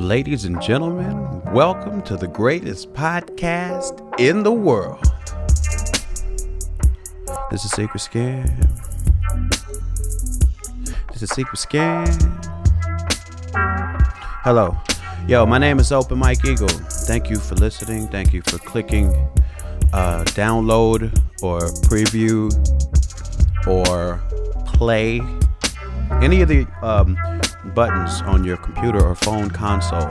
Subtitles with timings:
[0.00, 5.04] Ladies and gentlemen, welcome to the greatest podcast in the world.
[7.50, 8.46] This is Secret Skin.
[11.12, 12.06] This is Secret Skin.
[14.42, 14.74] Hello.
[15.28, 16.68] Yo, my name is Open Mike Eagle.
[17.06, 18.08] Thank you for listening.
[18.08, 19.12] Thank you for clicking
[19.92, 21.60] uh, download or
[21.90, 22.48] preview
[23.66, 24.18] or
[24.64, 25.20] play
[26.22, 27.18] any of the um,
[27.74, 30.08] buttons on your computer or phone console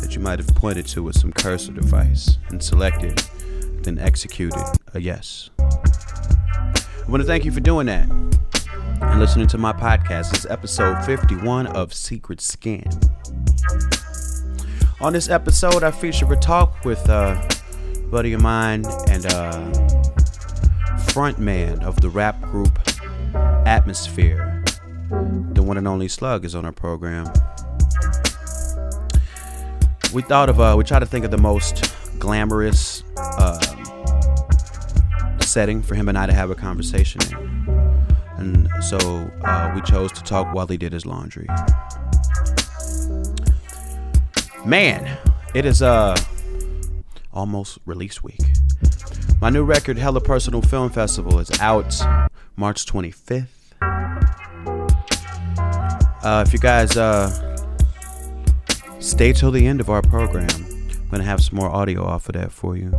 [0.00, 3.18] that you might have pointed to with some cursor device and selected,
[3.82, 4.62] then executed
[4.94, 5.50] a yes.
[5.58, 8.08] I want to thank you for doing that
[9.00, 10.34] and listening to my podcast.
[10.36, 12.84] Is episode 51 of Secret Skin.
[15.00, 17.48] On this episode, I feature a talk with a
[18.10, 19.70] buddy of mine and uh,
[21.08, 22.78] frontman of the rap group
[23.66, 24.57] Atmosphere.
[25.10, 27.24] The one and only Slug is on our program.
[30.12, 33.60] We thought of, uh, we tried to think of the most glamorous uh,
[35.40, 37.58] setting for him and I to have a conversation in.
[38.36, 38.98] And so
[39.44, 41.48] uh, we chose to talk while he did his laundry.
[44.64, 45.18] Man,
[45.54, 46.16] it is uh
[47.32, 48.40] almost release week.
[49.40, 51.96] My new record, Hella Personal Film Festival, is out
[52.56, 53.57] March 25th.
[56.22, 57.30] Uh, if you guys uh,
[58.98, 62.34] stay till the end of our program, I'm gonna have some more audio off of
[62.34, 62.90] that for you.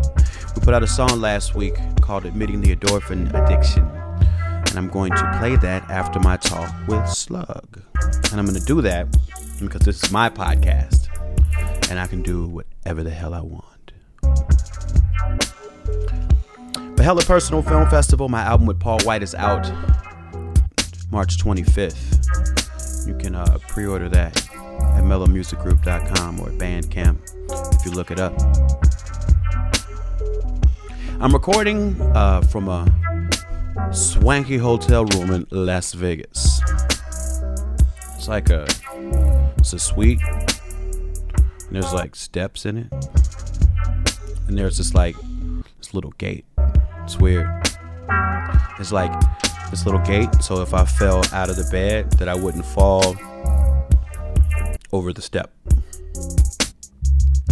[0.56, 5.12] We put out a song last week called "Admitting the Endorphin Addiction," and I'm going
[5.12, 7.82] to play that after my talk with Slug.
[8.32, 9.08] And I'm gonna do that
[9.60, 11.10] because this is my podcast,
[11.90, 13.66] and I can do whatever the hell I want.
[16.96, 19.70] The Hella Personal Film Festival, my album with Paul White is out
[21.12, 22.19] March 25th.
[23.10, 27.18] You can uh, pre order that at mellowmusicgroup.com or Bandcamp
[27.74, 28.40] if you look it up.
[31.20, 32.86] I'm recording uh, from a
[33.92, 36.62] swanky hotel room in Las Vegas.
[38.16, 38.68] It's like a,
[39.58, 40.22] it's a suite.
[40.22, 42.94] And there's like steps in it.
[44.48, 45.16] And there's this like,
[45.80, 46.46] this little gate.
[47.06, 47.50] It's weird.
[48.78, 49.12] It's like
[49.70, 53.16] this little gate, so if I fell out of the bed, that I wouldn't fall
[54.92, 55.54] over the step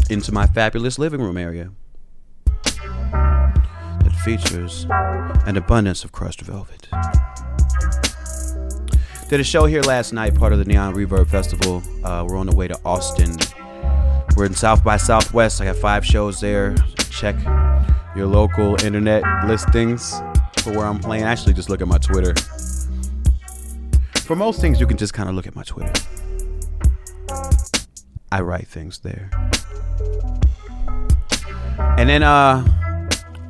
[0.10, 1.70] into my fabulous living room area
[2.64, 4.88] that features
[5.46, 6.88] an abundance of crushed velvet.
[9.30, 11.84] Did a show here last night, part of the Neon Reverb Festival.
[12.04, 13.36] Uh, we're on the way to Austin.
[14.38, 15.60] We're in South by Southwest.
[15.60, 16.76] I got five shows there.
[17.10, 17.36] Check
[18.16, 20.14] your local internet listings
[20.60, 21.24] for where I'm playing.
[21.24, 22.34] Actually, just look at my Twitter.
[24.22, 25.94] For most things, you can just kind of look at my Twitter.
[28.32, 29.30] I write things there.
[31.98, 32.66] And then uh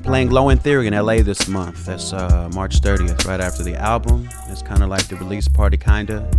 [0.04, 1.86] playing Low End Theory in LA this month.
[1.86, 4.30] That's uh March 30th, right after the album.
[4.48, 6.30] It's kind of like the release party kinda,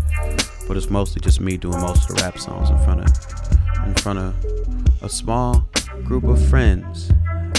[0.69, 3.95] but it's mostly just me doing most of the rap songs in front of in
[3.95, 5.69] front of a small
[6.05, 7.11] group of friends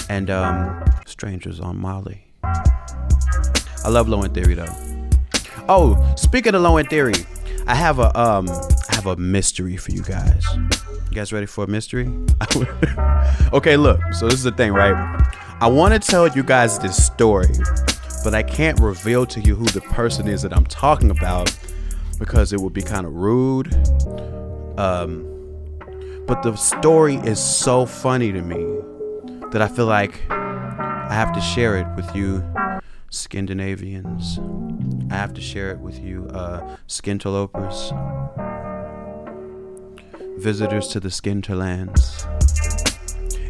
[0.08, 2.29] and um strangers on Molly.
[3.84, 4.74] I love Low End Theory though.
[5.68, 7.14] Oh, speaking of Low End Theory,
[7.66, 10.44] I have a um I have a mystery for you guys.
[11.10, 12.08] You guys ready for a mystery?
[13.52, 14.00] okay, look.
[14.12, 14.94] So this is the thing, right?
[15.60, 17.52] I want to tell you guys this story,
[18.24, 21.54] but I can't reveal to you who the person is that I'm talking about
[22.18, 23.74] because it would be kind of rude.
[24.78, 25.26] Um,
[26.26, 28.64] but the story is so funny to me
[29.50, 32.38] that I feel like I have to share it with you,
[33.10, 34.38] Scandinavians.
[35.10, 37.92] I have to share it with you, uh, skinterlopers
[40.40, 42.26] visitors to the Skinterlands.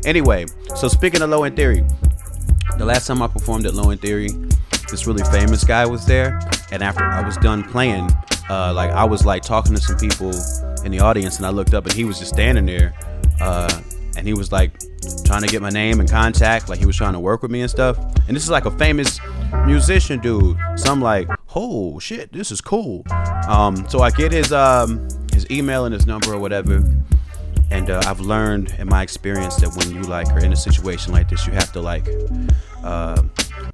[0.04, 0.46] Anyway,
[0.76, 1.84] so speaking of Low End Theory,
[2.78, 4.28] the last time I performed at Low End Theory,
[4.90, 6.40] this really famous guy was there,
[6.72, 8.10] and after I was done playing,
[8.48, 10.32] uh, like I was like talking to some people
[10.84, 12.92] in the audience, and I looked up, and he was just standing there,
[13.40, 13.80] uh,
[14.20, 14.72] and he was like
[15.24, 17.62] trying to get my name and contact, like he was trying to work with me
[17.62, 17.98] and stuff.
[18.28, 19.18] And this is like a famous
[19.64, 21.26] musician dude, so I'm like,
[21.56, 23.02] oh shit, this is cool.
[23.48, 26.84] Um, so I get his um his email and his number or whatever.
[27.70, 31.12] And uh, I've learned in my experience that when you like are in a situation
[31.12, 32.06] like this, you have to like
[32.84, 33.22] uh,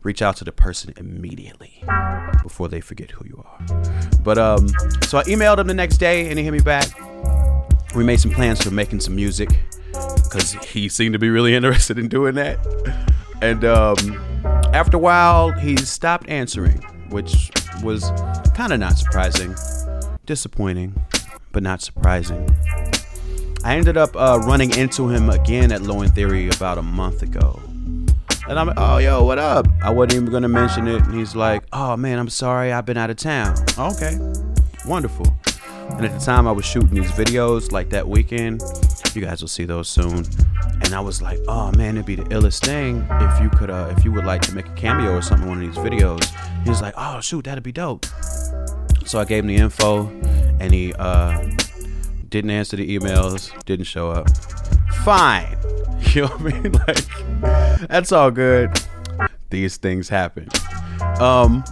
[0.04, 1.82] reach out to the person immediately
[2.43, 3.82] before they forget who you are.
[4.22, 4.69] But um,
[5.02, 6.87] so I emailed him the next day, and he hit me back.
[7.96, 9.58] We made some plans for making some music
[9.93, 12.58] because he seemed to be really interested in doing that.
[13.43, 13.96] And um,
[14.72, 16.78] after a while, he stopped answering,
[17.08, 17.50] which
[17.82, 18.10] was
[18.54, 19.54] kind of not surprising,
[20.26, 20.94] disappointing
[21.56, 22.54] but not surprising.
[23.64, 27.22] I ended up uh, running into him again at Low End Theory about a month
[27.22, 27.62] ago.
[28.46, 29.66] And I'm like, oh, yo, what up?
[29.82, 31.02] I wasn't even going to mention it.
[31.02, 32.72] And he's like, oh, man, I'm sorry.
[32.72, 33.56] I've been out of town.
[33.78, 34.19] Okay.
[34.84, 35.34] Wonderful.
[35.90, 38.62] And at the time, I was shooting these videos like that weekend.
[39.14, 40.24] You guys will see those soon.
[40.82, 43.94] And I was like, oh, man, it'd be the illest thing if you could, uh,
[43.96, 46.24] if you would like to make a cameo or something in one of these videos.
[46.64, 48.04] He was like, oh, shoot, that'd be dope.
[49.06, 50.08] So I gave him the info,
[50.60, 51.48] and he uh,
[52.28, 54.28] didn't answer the emails, didn't show up.
[55.04, 55.56] Fine.
[56.12, 56.72] You know what I mean?
[56.86, 58.70] Like, that's all good.
[59.50, 60.48] These things happen.
[61.20, 61.64] Um,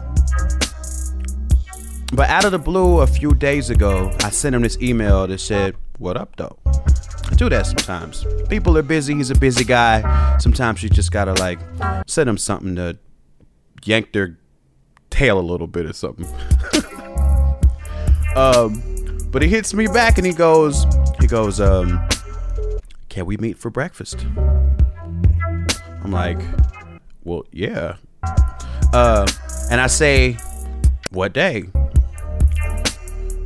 [2.12, 5.38] but out of the blue, a few days ago, I sent him this email that
[5.38, 6.58] said, What up, though?
[6.66, 8.26] I do that sometimes.
[8.48, 9.14] People are busy.
[9.14, 10.36] He's a busy guy.
[10.38, 11.58] Sometimes you just gotta, like,
[12.06, 12.98] send him something to
[13.84, 14.38] yank their
[15.10, 16.26] tail a little bit or something.
[18.36, 18.82] um,
[19.30, 20.84] but he hits me back and he goes,
[21.20, 22.06] he goes, um,
[23.08, 24.26] can we meet for breakfast?
[26.02, 26.38] I'm like,
[27.24, 27.96] well, yeah.
[28.92, 29.26] Uh,
[29.70, 30.36] and I say,
[31.10, 31.64] what day?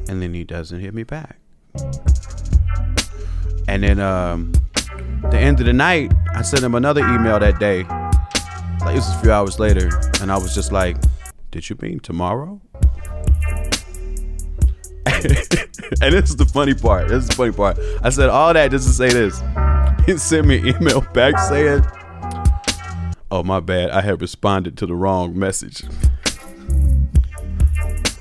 [0.09, 1.39] And then he doesn't hit me back.
[3.69, 4.53] And then, um,
[5.31, 7.85] the end of the night, I sent him another email that day.
[8.81, 9.91] Like, this was a few hours later.
[10.21, 10.97] And I was just like,
[11.51, 12.61] did you mean tomorrow?
[15.07, 17.09] and this is the funny part.
[17.09, 17.79] This is the funny part.
[18.03, 19.43] I said all that just to say this.
[20.07, 21.85] He sent me an email back saying,
[23.31, 23.91] Oh, my bad.
[23.91, 25.83] I have responded to the wrong message.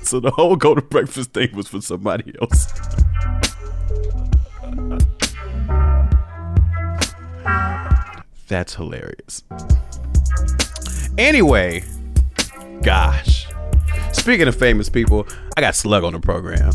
[0.08, 2.72] So the whole go to breakfast thing was for somebody else.
[8.46, 9.44] That's hilarious.
[11.18, 11.84] Anyway,
[12.82, 13.48] gosh.
[14.12, 15.28] Speaking of famous people,
[15.58, 16.72] I got Slug on the program.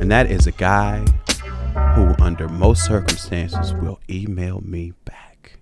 [0.00, 1.00] And that is a guy
[1.96, 5.58] who, under most circumstances, will email me back.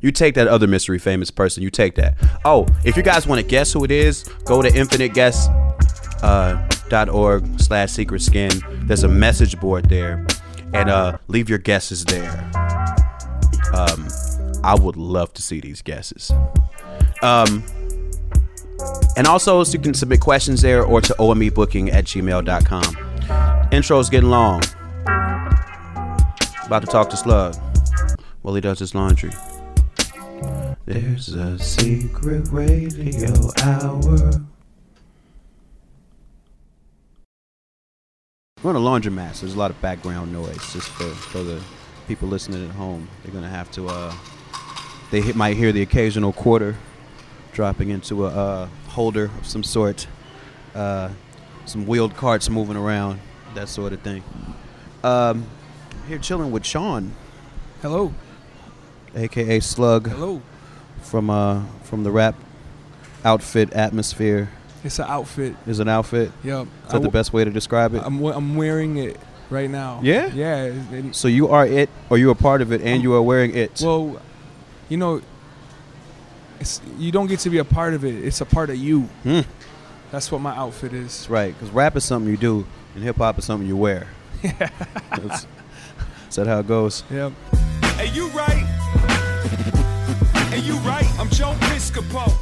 [0.00, 2.16] You take that other mystery famous person, you take that.
[2.44, 7.90] Oh, if you guys want to guess who it is, go to infiniteguest.org uh, slash
[7.90, 8.50] secret skin.
[8.86, 10.26] There's a message board there.
[10.72, 12.30] And uh, leave your guesses there.
[13.74, 14.06] Um,
[14.62, 16.30] I would love to see these guesses.
[17.22, 17.64] Um,
[19.16, 23.68] and also, so you can submit questions there or to omebooking at gmail.com.
[23.72, 24.62] Intro's getting long.
[26.66, 27.56] About to talk to Slug
[28.42, 29.32] while he does his laundry.
[30.86, 34.32] There's a secret radio hour.
[38.62, 41.62] We're on a laundromat, so there's a lot of background noise just for, for the
[42.06, 43.08] people listening at home.
[43.22, 44.14] They're gonna have to uh,
[45.10, 46.76] they hit, might hear the occasional quarter
[47.52, 50.06] dropping into a uh, holder of some sort,
[50.74, 51.10] uh,
[51.64, 53.20] some wheeled carts moving around,
[53.54, 54.22] that sort of thing.
[55.02, 55.46] Um,
[56.06, 57.12] here chilling with Sean,
[57.82, 58.12] Hello.
[59.14, 60.40] Aka Slug, Hello.
[61.02, 62.34] from uh, from the rap
[63.24, 64.50] outfit Atmosphere.
[64.82, 65.54] It's an outfit.
[65.66, 66.32] Is an outfit.
[66.42, 66.66] Yep.
[66.86, 68.02] Is that the best way to describe it?
[68.04, 69.18] I'm, we- I'm wearing it
[69.50, 70.00] right now.
[70.02, 70.26] Yeah?
[70.32, 70.56] Yeah.
[70.64, 73.54] and- So you are it, or you are part of it, and you are wearing
[73.54, 73.82] it.
[73.84, 74.20] well,
[74.88, 75.20] you know,
[76.60, 78.24] it's, you don't get to be a part of it.
[78.24, 79.02] It's a part of you.
[79.22, 79.40] Hmm.
[80.10, 81.18] That's what my outfit is.
[81.18, 84.08] That's right, because rap is something you do, and hip hop is something you wear.
[84.42, 85.46] That's,
[86.28, 87.04] is that how it goes?
[87.10, 87.32] Yep.
[87.96, 88.49] Hey, you right.
[90.70, 91.18] You right.
[91.18, 92.32] I'm Joe Piscopo.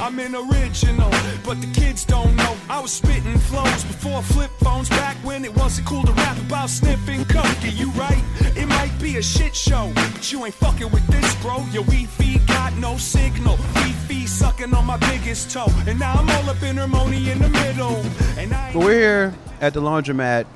[0.00, 1.10] I'm an original,
[1.44, 2.56] but the kids don't know.
[2.70, 6.70] I was spitting flows before flip phones, back when it wasn't cool to rap about
[6.70, 7.44] sniffing coke.
[7.62, 8.24] Yeah, you right.
[8.56, 11.58] It might be a shit show, but you ain't fucking with this, bro.
[11.70, 13.58] Your Wi-Fi got no signal.
[13.74, 17.50] Wi-Fi sucking on my biggest toe, and now I'm all up in harmony in the
[17.50, 18.02] middle.
[18.38, 18.72] And I.
[18.72, 20.46] But we're here at the laundromat.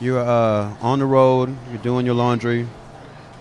[0.00, 1.56] You're uh, on the road.
[1.72, 2.68] You're doing your laundry,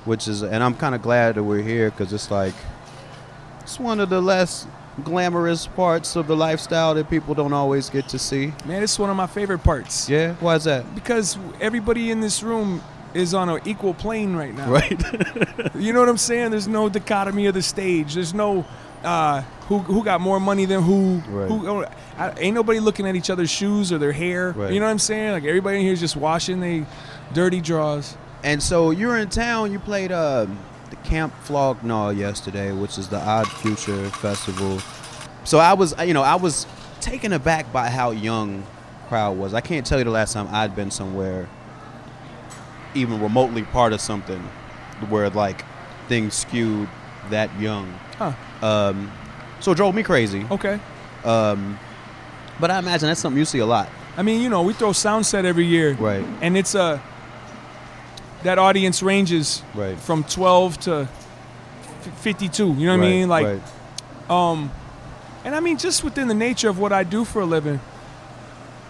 [0.06, 2.56] which is, and I'm kind of glad that we're here because it's like,
[3.68, 4.66] it's one of the less
[5.04, 8.54] glamorous parts of the lifestyle that people don't always get to see.
[8.64, 10.10] Man, it's one of my favorite parts.
[10.10, 10.96] Yeah, why is that?
[10.96, 12.82] Because everybody in this room
[13.14, 14.72] is on an equal plane right now.
[14.72, 15.04] Right.
[15.76, 16.52] You know what I'm saying?
[16.52, 18.16] There's no dichotomy of the stage.
[18.16, 18.66] There's no
[19.04, 21.22] uh, who who got more money than who.
[21.28, 21.50] Right.
[21.50, 21.86] Who oh,
[22.18, 24.54] I, ain't nobody looking at each other's shoes or their hair.
[24.54, 24.72] Right.
[24.72, 25.34] You know what I'm saying?
[25.34, 26.86] Like everybody in here is just washing they
[27.34, 28.16] dirty drawers.
[28.44, 29.74] and so you're in town.
[29.74, 30.56] You played uh, the
[31.08, 34.80] Camp Flog Gnaw yesterday, which is the Odd Future Festival.
[35.46, 36.68] So I was, you know, I was
[37.00, 38.66] taken aback by how young
[39.08, 39.54] crowd was.
[39.54, 41.48] I can't tell you the last time I'd been somewhere,
[42.94, 44.42] even remotely part of something,
[45.08, 45.64] where like
[46.10, 46.90] things skewed
[47.30, 47.88] that young.
[48.18, 48.34] Huh.
[48.62, 49.10] Um,
[49.62, 50.46] so it drove me crazy.
[50.52, 50.78] Okay.
[51.24, 51.80] Um,
[52.60, 53.88] but I imagine that's something you see a lot.
[54.18, 56.26] I mean, you know, we throw Soundset every year, Right.
[56.42, 57.02] And it's a
[58.44, 59.98] that audience ranges Right.
[59.98, 61.08] from 12 to
[62.22, 62.67] 52.
[62.77, 63.29] You know what I mean?
[63.29, 63.62] Like, right.
[64.29, 64.72] um,
[65.44, 67.79] and I mean, just within the nature of what I do for a living,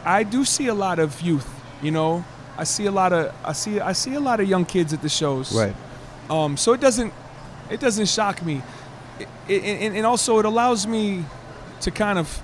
[0.06, 1.48] I do see a lot of youth.
[1.82, 2.24] You know,
[2.58, 5.02] I see a lot of I see I see a lot of young kids at
[5.02, 5.54] the shows.
[5.56, 5.76] right.
[6.30, 7.14] Um, so it doesn't
[7.70, 8.62] it doesn't shock me,
[9.20, 11.24] it, it, and, and also it allows me
[11.82, 12.42] to kind of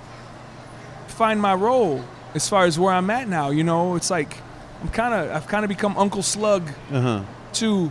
[1.08, 3.50] find my role as far as where I'm at now.
[3.50, 4.36] You know, it's like
[4.82, 7.20] I'm kind of I've kind of become Uncle Slug Uh huh.
[7.54, 7.90] to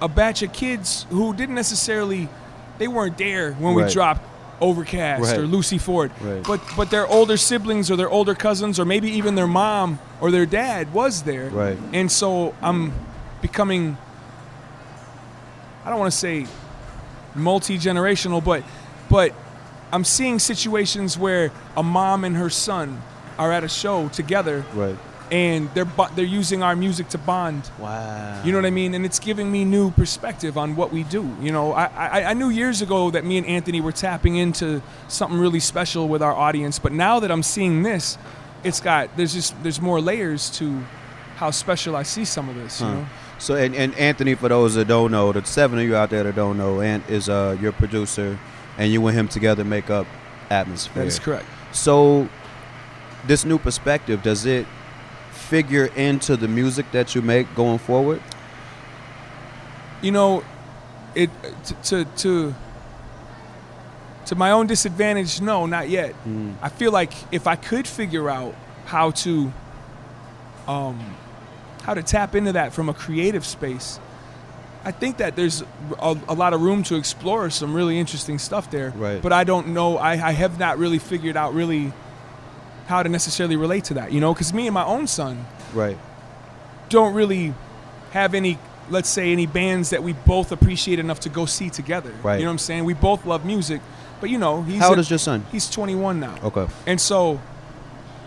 [0.00, 2.28] a batch of kids who didn't necessarily
[2.78, 4.22] they weren't there when we dropped
[4.60, 5.38] Overcast Right.
[5.38, 6.10] or Lucy Ford.
[6.20, 6.42] Right.
[6.42, 10.30] But but their older siblings or their older cousins or maybe even their mom or
[10.30, 11.50] their dad was there.
[11.50, 11.78] Right.
[11.92, 12.92] And so I'm
[13.42, 13.96] becoming
[15.84, 16.46] I don't want to say
[17.34, 18.62] multi-generational but
[19.10, 19.32] but
[19.92, 23.02] I'm seeing situations where a mom and her son
[23.38, 24.96] are at a show together Right.
[25.30, 28.42] And they're they're using our music to bond Wow.
[28.44, 28.94] you know what I mean?
[28.94, 31.28] And it's giving me new perspective on what we do.
[31.40, 34.82] You know, I, I, I knew years ago that me and Anthony were tapping into
[35.08, 38.18] something really special with our audience, but now that I'm seeing this,
[38.62, 40.82] it's got there's just there's more layers to
[41.36, 42.80] how special I see some of this.
[42.80, 43.06] You know,
[43.38, 46.22] So and, and Anthony, for those that don't know, the seven of you out there
[46.22, 48.38] that don't know, Ant is uh, your producer,
[48.78, 50.06] and you and him together make up
[50.50, 51.02] atmosphere.
[51.02, 51.44] that is correct.
[51.72, 52.28] So,
[53.26, 54.66] this new perspective does it
[55.48, 58.20] figure into the music that you make going forward?
[60.02, 60.44] You know,
[61.14, 61.30] it
[61.64, 62.54] to to to,
[64.26, 65.40] to my own disadvantage.
[65.40, 66.14] No, not yet.
[66.24, 66.54] Mm.
[66.60, 68.54] I feel like if I could figure out
[68.86, 69.52] how to
[70.66, 71.16] um,
[71.82, 74.00] how to tap into that from a creative space,
[74.84, 75.62] I think that there's
[75.98, 78.90] a, a lot of room to explore some really interesting stuff there.
[78.96, 79.22] Right.
[79.22, 79.96] But I don't know.
[79.96, 81.92] I, I have not really figured out really
[82.86, 84.12] how to necessarily relate to that.
[84.12, 85.98] You know, because me and my own son Right.
[86.88, 87.52] don't really
[88.12, 92.12] have any let's say any bands that we both appreciate enough to go see together
[92.22, 92.36] Right.
[92.38, 93.80] you know what i'm saying we both love music
[94.20, 95.44] but you know he's How old a- is your son?
[95.50, 96.68] he's 21 now Okay.
[96.86, 97.40] and so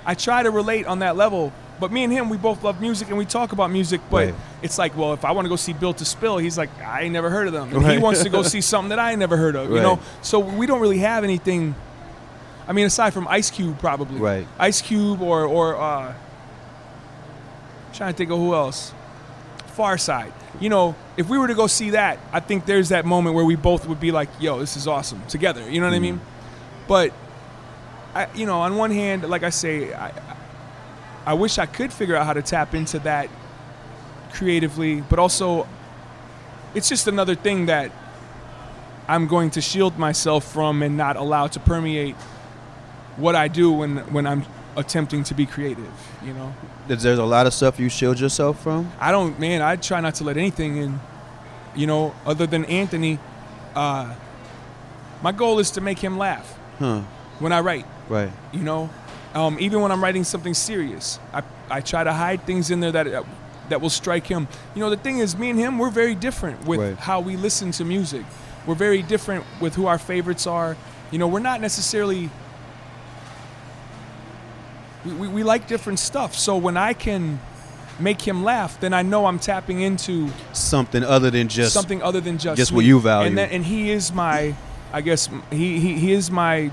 [0.06, 3.08] i try to relate on that level but me and him we both love music
[3.08, 4.36] and we talk about music but Right.
[4.62, 7.04] it's like well if i want to go see built to spill he's like i
[7.04, 9.20] ain't never heard of them and he wants to go see something that i ain't
[9.20, 11.74] never heard of you know so we don't really have anything
[12.70, 14.20] i mean aside from ice cube probably.
[14.20, 14.48] Right.
[14.58, 16.14] ice cube or or uh
[17.94, 18.94] trying to think of who else.
[19.76, 20.32] Pharcyde.
[20.62, 23.46] You know if we were to go see that i think there's that moment where
[23.46, 26.22] we both would be like yo this is awesome together you know what i mean?
[26.88, 27.14] But
[28.16, 30.12] I, you know on one hand like i say I,
[31.26, 33.30] I wish i could figure out how to tap into that
[34.34, 35.68] creatively but also
[36.74, 37.92] it's just another thing that
[39.08, 42.16] i'm going to shield myself from and not allow to permeate
[43.20, 44.44] what i do when when i'm
[44.76, 45.92] attempting to be creative
[46.26, 46.54] you know
[46.88, 48.92] Is there a lot of stuff you shield yourself from?
[49.00, 49.62] I don't, man.
[49.62, 51.00] I try not to let anything in.
[51.76, 53.20] You know, other than Anthony.
[53.76, 54.16] Uh,
[55.22, 56.48] my goal is to make him laugh
[56.80, 57.02] Huh.
[57.40, 57.86] when I write.
[58.10, 58.32] Right.
[58.54, 58.90] You know,
[59.36, 62.92] um, even when I'm writing something serious, I, I try to hide things in there
[62.94, 63.24] that uh,
[63.70, 64.48] that will strike him.
[64.74, 66.98] You know, the thing is, me and him, we're very different with Right.
[66.98, 68.26] how we listen to music.
[68.66, 70.76] We're very different with who our favorites are.
[71.12, 72.30] You know, we're not necessarily.
[75.06, 76.36] We, we, we like different stuff.
[76.36, 77.40] So when I can
[78.00, 82.22] make him laugh, then I know I'm tapping into Something other than just something other
[82.22, 82.76] than just just me.
[82.78, 83.28] what you value.
[83.28, 84.56] And, that, and he is my,
[84.94, 86.72] I guess he he, he is my.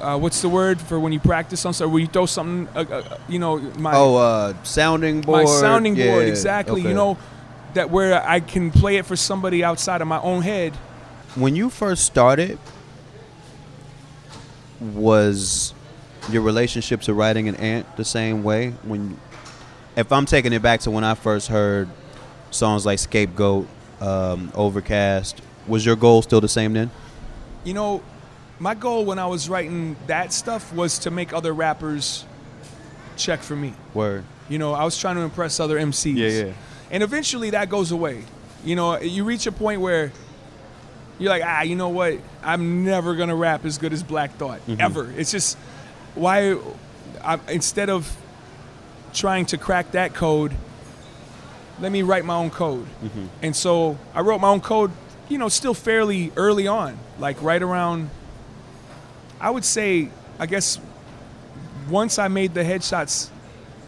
[0.00, 1.92] Uh, what's the word for when you practice on something?
[1.92, 5.44] Where you throw something, uh, uh, you know, my Oh, uh, sounding board.
[5.44, 6.80] my sounding board Yeah, exactly.
[6.80, 6.88] okay.
[6.88, 7.18] You know,
[7.74, 10.74] that where I can play it for somebody outside of my own head.
[11.34, 12.58] when you first started,
[14.80, 15.74] was
[16.30, 18.70] your relationship to writing an ant the same way?
[18.82, 19.18] When,
[19.96, 21.88] if I'm taking it back to when I first heard
[22.50, 23.66] songs like Scapegoat,
[24.00, 26.90] um, Overcast, was your goal still the same then?
[27.64, 28.02] You know,
[28.58, 32.24] my goal when I was writing that stuff was to make other rappers
[33.16, 33.74] check for me.
[33.94, 34.24] Word.
[34.48, 36.46] You know, I was trying to impress other MCs.
[36.46, 36.52] Yeah.
[36.90, 38.24] And eventually that goes away.
[38.64, 40.12] You know, you reach a point where
[41.18, 42.18] you're like, ah, you know what?
[42.42, 45.12] I'm never gonna rap as good as Black Thought ever.
[45.16, 45.56] It's just
[46.20, 46.58] why
[47.22, 48.16] I, instead of
[49.12, 50.52] trying to crack that code,
[51.80, 52.86] let me write my own code.
[53.42, 54.90] And so I wrote my own code.
[55.28, 58.10] You know, still fairly early on, like right around.
[59.40, 60.78] I would say, I guess,
[61.88, 63.30] once I made the headshots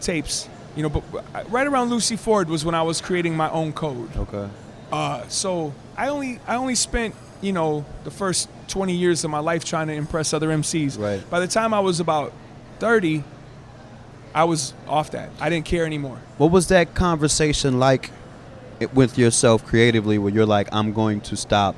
[0.01, 1.03] tapes, you know, but
[1.51, 4.15] right around Lucy Ford was when I was creating my own code.
[4.15, 4.49] Okay.
[4.91, 7.13] Uh, so I only I only spent
[7.43, 10.97] you know the first 20 years of my life trying to impress other MCs.
[10.97, 11.29] Right.
[11.29, 12.33] By the time I was about
[12.79, 13.23] 30,
[14.33, 15.29] I was off that.
[15.39, 16.19] I didn't care anymore.
[16.37, 18.09] What was that conversation like
[18.93, 21.75] with yourself creatively where you're like, I'm going to stop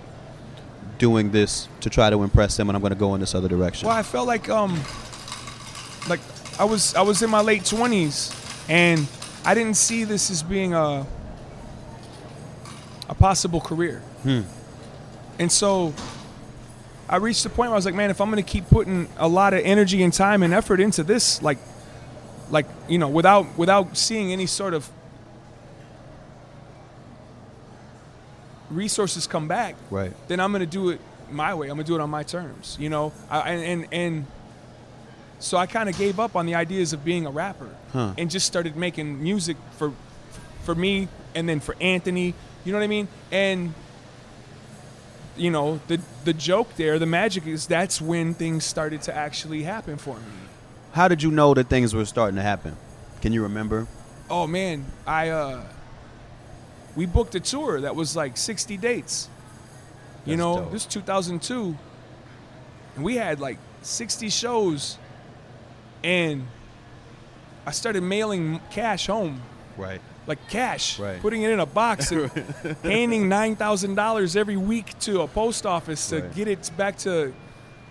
[0.97, 3.49] doing this to try to impress them and I'm going to go in this other
[3.49, 3.87] direction?
[3.87, 4.79] Well, I felt like um
[6.07, 6.19] like
[6.59, 9.07] I was I was in my late 20s and
[9.43, 11.05] I didn't see this as being a
[13.09, 13.99] a possible career.
[14.23, 14.41] Hmm.
[15.39, 15.93] And so
[17.09, 19.07] I reached the point where I was like, man, if I'm going to keep putting
[19.17, 21.57] a lot of energy and time and effort into this like
[22.51, 24.89] like, you know, without without seeing any sort of
[28.69, 30.13] resources come back, Right.
[30.27, 30.99] then I'm gonna do it
[31.31, 31.67] my way.
[31.69, 33.13] I'm gonna do it on my terms, you know.
[33.29, 34.25] I, and and and
[35.39, 38.13] so I kind of gave up on the ideas of being a rapper Huh.
[38.17, 39.91] and just started making music for
[40.63, 42.33] for me and then for Anthony.
[42.63, 43.07] You know what I mean?
[43.31, 43.73] And
[45.37, 49.63] you know the the joke there, the magic is that's when things started to actually
[49.63, 50.23] happen for me.
[50.93, 52.77] How did you know that things were starting to happen?
[53.21, 53.87] Can you remember?
[54.29, 55.63] Oh man, I uh
[56.95, 59.29] we booked a tour that was like 60 dates.
[60.25, 60.71] You know, dope.
[60.71, 61.77] this is 2002
[62.95, 64.97] and we had like 60 shows
[66.03, 66.47] and
[67.65, 69.41] I started mailing cash home,
[69.77, 70.01] Right.
[70.27, 71.21] Like cash, Right.
[71.21, 72.31] putting it in a box and
[72.83, 76.33] handing $9,000 every week to a post office to Right.
[76.35, 77.33] get it back to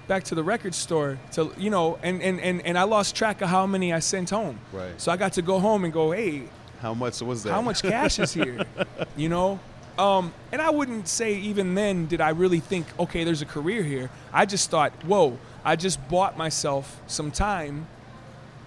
[0.07, 3.41] back to the record store to you know and, and, and, and I lost track
[3.41, 4.59] of how many I sent home.
[4.73, 5.01] Right.
[5.01, 6.43] So I got to go home and go, hey,
[6.81, 7.53] How much was that?
[7.53, 8.65] how much cash is here?
[9.17, 9.61] You know?
[9.97, 13.85] Um, and I wouldn't say even then did I really think, okay, there's a career
[13.85, 14.11] here.
[14.33, 17.87] I just thought, whoa, I just bought myself some time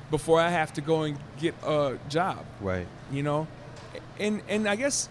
[0.09, 2.87] before I have to go and get a job, Right.
[3.11, 3.45] you know?
[4.19, 5.09] And and I guess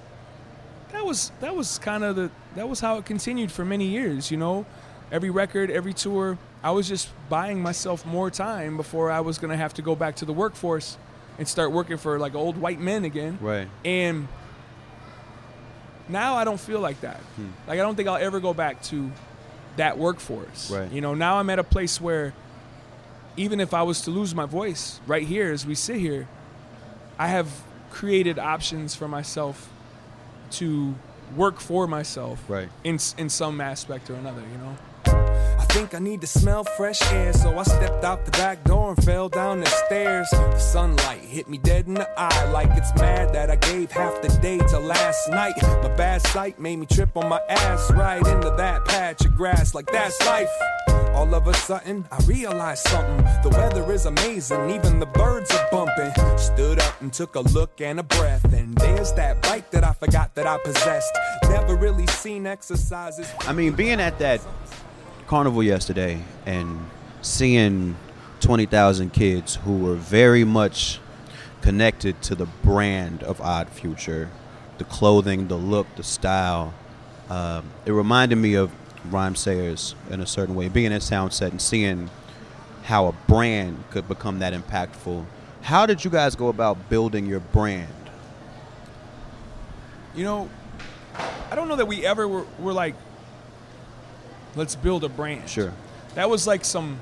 [0.92, 4.30] that was that was kind of the that was how it continued for many years,
[4.30, 4.66] you know?
[5.12, 9.52] Every record, every tour, I was just buying myself more time before I was going
[9.52, 10.98] to have to go back to the workforce
[11.38, 13.38] and start working for like old white men again.
[13.40, 13.68] Right.
[13.84, 14.26] And
[16.08, 17.18] now I don't feel like that.
[17.36, 17.50] Hmm.
[17.68, 19.12] Like I don't think I'll ever go back to
[19.76, 20.70] that workforce.
[20.70, 20.90] Right.
[20.90, 22.34] You know, now I'm at a place where
[23.36, 26.26] even if I was to lose my voice right here as we sit here,
[27.18, 27.48] I have
[27.90, 29.68] created options for myself
[30.52, 30.94] to
[31.34, 32.68] work for myself Right.
[32.84, 34.76] in in some aspect or another, you know.
[35.58, 38.90] I think I need to smell fresh air, so I stepped out the back door
[38.94, 40.28] and fell down the stairs.
[40.30, 44.20] The sunlight hit me dead in the eye, like it's mad that I gave half
[44.22, 45.54] the day to last night.
[45.62, 49.74] My bad sight made me trip on my ass right into that patch of grass,
[49.74, 50.50] like that's life.
[51.16, 53.24] All of a sudden, I realized something.
[53.42, 56.12] The weather is amazing, even the birds are bumping.
[56.36, 59.94] Stood up and took a look and a breath, and there's that bike that I
[59.94, 61.18] forgot that I possessed.
[61.44, 63.32] Never really seen exercises.
[63.40, 64.42] I mean, being at that
[65.26, 66.78] carnival yesterday and
[67.22, 67.96] seeing
[68.40, 71.00] 20,000 kids who were very much
[71.62, 74.28] connected to the brand of Odd Future,
[74.76, 76.74] the clothing, the look, the style.
[77.30, 78.70] Um, it reminded me of
[79.10, 82.10] Rhymesayers in a certain way, being at Soundset and seeing
[82.84, 85.24] how a brand could become that impactful.
[85.62, 87.88] How did you guys go about building your brand?
[90.14, 90.50] You know,
[91.50, 92.94] I don't know that we ever were, were like,
[94.54, 95.48] let's build a brand.
[95.48, 95.72] Sure.
[96.14, 97.00] That was like some.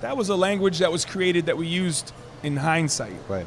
[0.00, 3.16] That was a language that was created that we used in hindsight.
[3.28, 3.46] Right.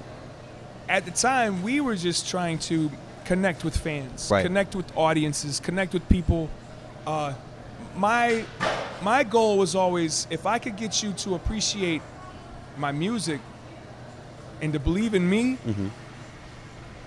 [0.88, 2.92] At the time, we were just trying to
[3.26, 4.46] connect with fans, Right.
[4.46, 6.50] connect with audiences, connect with people.
[7.08, 7.34] Uh,
[7.96, 8.44] my
[9.02, 12.02] my goal was always if I could get you to appreciate
[12.78, 13.40] my music
[14.62, 15.88] and to believe in me, Mm-hmm.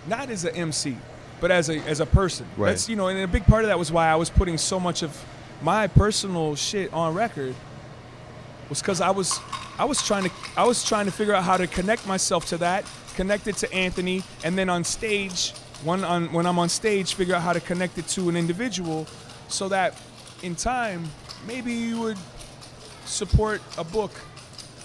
[0.07, 0.96] not as an MC,
[1.40, 2.46] but as a as a person.
[2.57, 2.70] Right.
[2.70, 4.79] That's you know, and a big part of that was why I was putting so
[4.79, 5.16] much of
[5.62, 7.55] my personal shit on record
[8.68, 9.38] was because I was
[9.79, 12.59] I was trying to I was trying to figure out how to connect myself to
[12.59, 12.85] that,
[13.16, 15.52] connect it to Anthony, and then on stage,
[15.85, 19.07] when on when I'm on stage, figure out how to connect it to an individual,
[19.49, 19.95] so that
[20.43, 21.05] in time
[21.47, 22.19] maybe you would
[23.05, 24.12] support a book,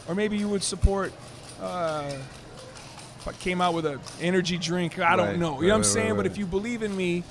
[0.08, 1.14] or maybe you would support.
[1.62, 2.12] Uh,
[3.20, 5.62] if I came out with an energy drink, I don't know.
[5.62, 6.10] You know right, what I'm saying?
[6.10, 7.24] right, But if you believe in me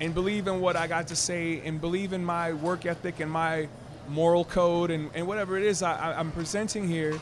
[0.00, 3.28] and believe in what I got to say and believe in my work ethic and
[3.28, 3.66] my
[4.08, 7.20] moral code and, and whatever it is I, I'm presenting here,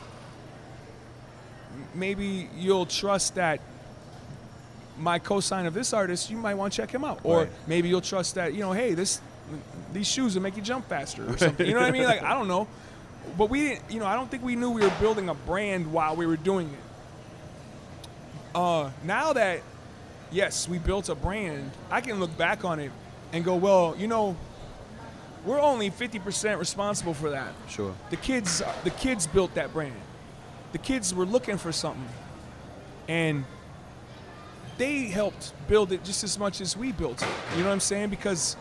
[1.95, 3.59] maybe you'll trust that
[5.01, 7.19] my cosign of this artist, you might want to check him out.
[7.23, 7.49] Or Right.
[7.67, 9.19] maybe you'll trust that, you know, hey, this
[9.91, 11.67] these shoes will make you jump faster or something.
[11.67, 12.03] You know what I mean?
[12.03, 12.67] Like, I don't know.
[13.37, 15.91] But we didn't, you know, I don't think we knew we were building a brand
[15.91, 18.55] while we were doing it.
[18.55, 19.61] Uh, now that,
[20.31, 22.91] yes, we built a brand, I can look back on it
[23.33, 24.35] and go, well, you know,
[25.45, 27.53] we're only 50% responsible for that.
[27.67, 27.93] Sure.
[28.09, 29.93] The kids, the kids built that brand.
[30.71, 32.07] the kids were looking for something,
[33.09, 33.43] and
[34.81, 37.29] they helped build it just as much as we built it.
[37.51, 38.09] You know what I'm saying?
[38.09, 38.55] Because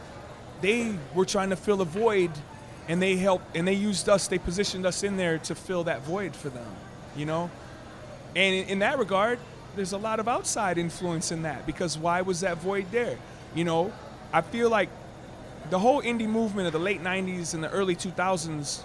[0.61, 2.30] they were trying to fill a void,
[2.88, 4.28] and they helped, and they used us.
[4.28, 6.66] They positioned us in there to fill that void for them.
[7.16, 7.50] You know,
[8.37, 9.38] and in, that regard,
[9.76, 13.18] there's a lot of outside influence in that because why was that void there?
[13.54, 13.90] You know,
[14.30, 14.90] I feel like
[15.70, 18.83] the whole indie movement of the late 90s and the early 2000s,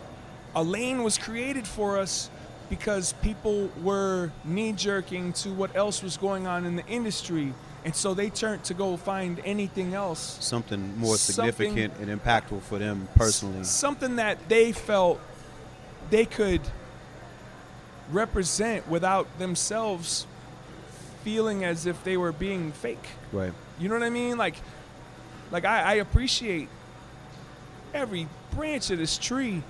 [0.55, 2.29] a lane was created for us
[2.69, 7.53] because people were knee jerking to what else was going on in the industry.
[7.83, 10.37] And so they turned to go find anything else.
[10.41, 13.63] Something more significant something, and impactful for them personally.
[13.63, 15.19] Something that they felt
[16.09, 16.61] they could
[18.11, 20.25] represent without themselves
[21.23, 23.07] feeling as if they were being fake.
[23.31, 23.51] Right.
[23.79, 24.37] You know what I mean?
[24.37, 24.55] Like,
[25.51, 26.69] like I, I appreciate
[27.93, 29.63] every branch of this tree,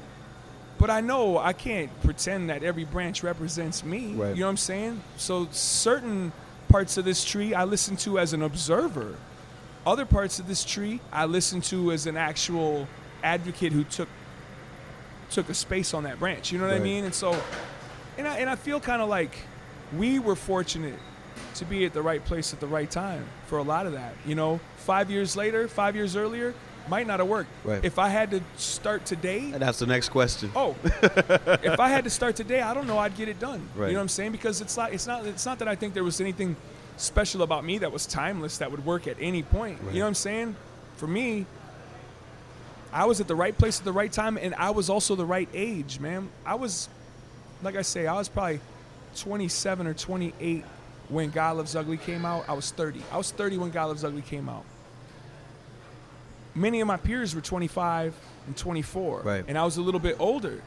[0.86, 4.14] but I know I can't pretend that every branch represents me.
[4.14, 4.36] Right.
[4.36, 5.02] You know what I'm saying?
[5.18, 6.32] So certain
[6.70, 9.16] parts of this tree I listen to as an observer.
[9.84, 12.88] Other parts of this tree I listen to as an actual
[13.24, 14.10] advocate who took
[15.32, 16.52] took a space on that branch.
[16.52, 16.82] You know what right.
[16.82, 17.06] I mean?
[17.06, 17.36] And so
[18.20, 19.36] and I and I feel kind of like
[19.98, 21.00] we were fortunate
[21.56, 24.14] to be at the right place at the right time for a lot of that.
[24.24, 26.54] You know, five years later, five years earlier,
[26.90, 27.50] might not have worked.
[27.64, 27.84] Right.
[27.84, 30.52] If I had to start today, and that's the next question.
[30.56, 33.68] Oh, if I had to start today, I don't know I'd get it done.
[33.76, 33.88] Right.
[33.88, 34.32] You know what I'm saying?
[34.32, 36.56] Because it's not it's not it's not that I think there was anything
[36.98, 39.80] special about me that was timeless that would work at any point.
[39.82, 39.94] Right.
[39.94, 40.56] You know what I'm saying?
[40.98, 41.46] For me,
[42.94, 45.26] I was at the right place at the right time, and I was also the
[45.26, 46.30] right age, man.
[46.46, 46.88] I was,
[47.62, 48.62] like I say, I was probably
[49.18, 50.64] 27 or 28
[51.10, 52.46] when God Loves Ugly came out.
[52.48, 53.02] I was 30.
[53.12, 54.64] I was 30 when God Loves Ugly came out.
[56.56, 58.16] Many of my peers were 25
[58.48, 59.22] and 24.
[59.22, 59.46] Right.
[59.48, 60.62] And I was a little bit older.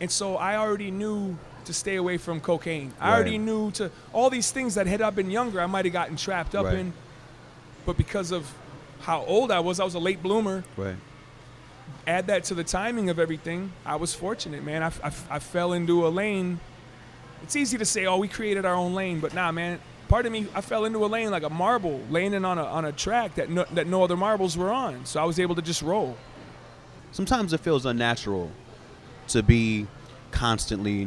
[0.00, 2.92] And so I already knew to stay away from cocaine.
[3.00, 3.14] I Right.
[3.14, 6.16] already knew to all these things that had I been younger, I might have gotten
[6.16, 6.78] trapped up Right.
[6.78, 6.92] in.
[7.86, 8.52] But because of
[9.00, 10.64] how old I was, I was a late bloomer.
[10.76, 10.96] Right.
[12.06, 13.72] Add that to the timing of everything.
[13.84, 14.82] I was fortunate, man.
[14.82, 16.60] I, I, I fell into a lane
[17.42, 19.80] it's easy to say, oh, we created our own lane, but nah, man.
[20.10, 22.84] Part of me, I fell into a lane like a marble, landing on a on
[22.84, 25.06] a track that no, that no other marbles were on.
[25.06, 26.16] So I was able to just roll.
[27.12, 28.50] Sometimes it feels unnatural
[29.28, 29.86] to be
[30.32, 31.06] constantly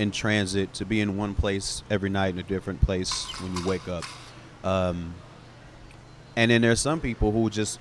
[0.00, 3.64] in transit, to be in one place every night in a different place when you
[3.64, 4.02] wake up.
[4.64, 5.14] Um,
[6.34, 7.78] and then there's some people who just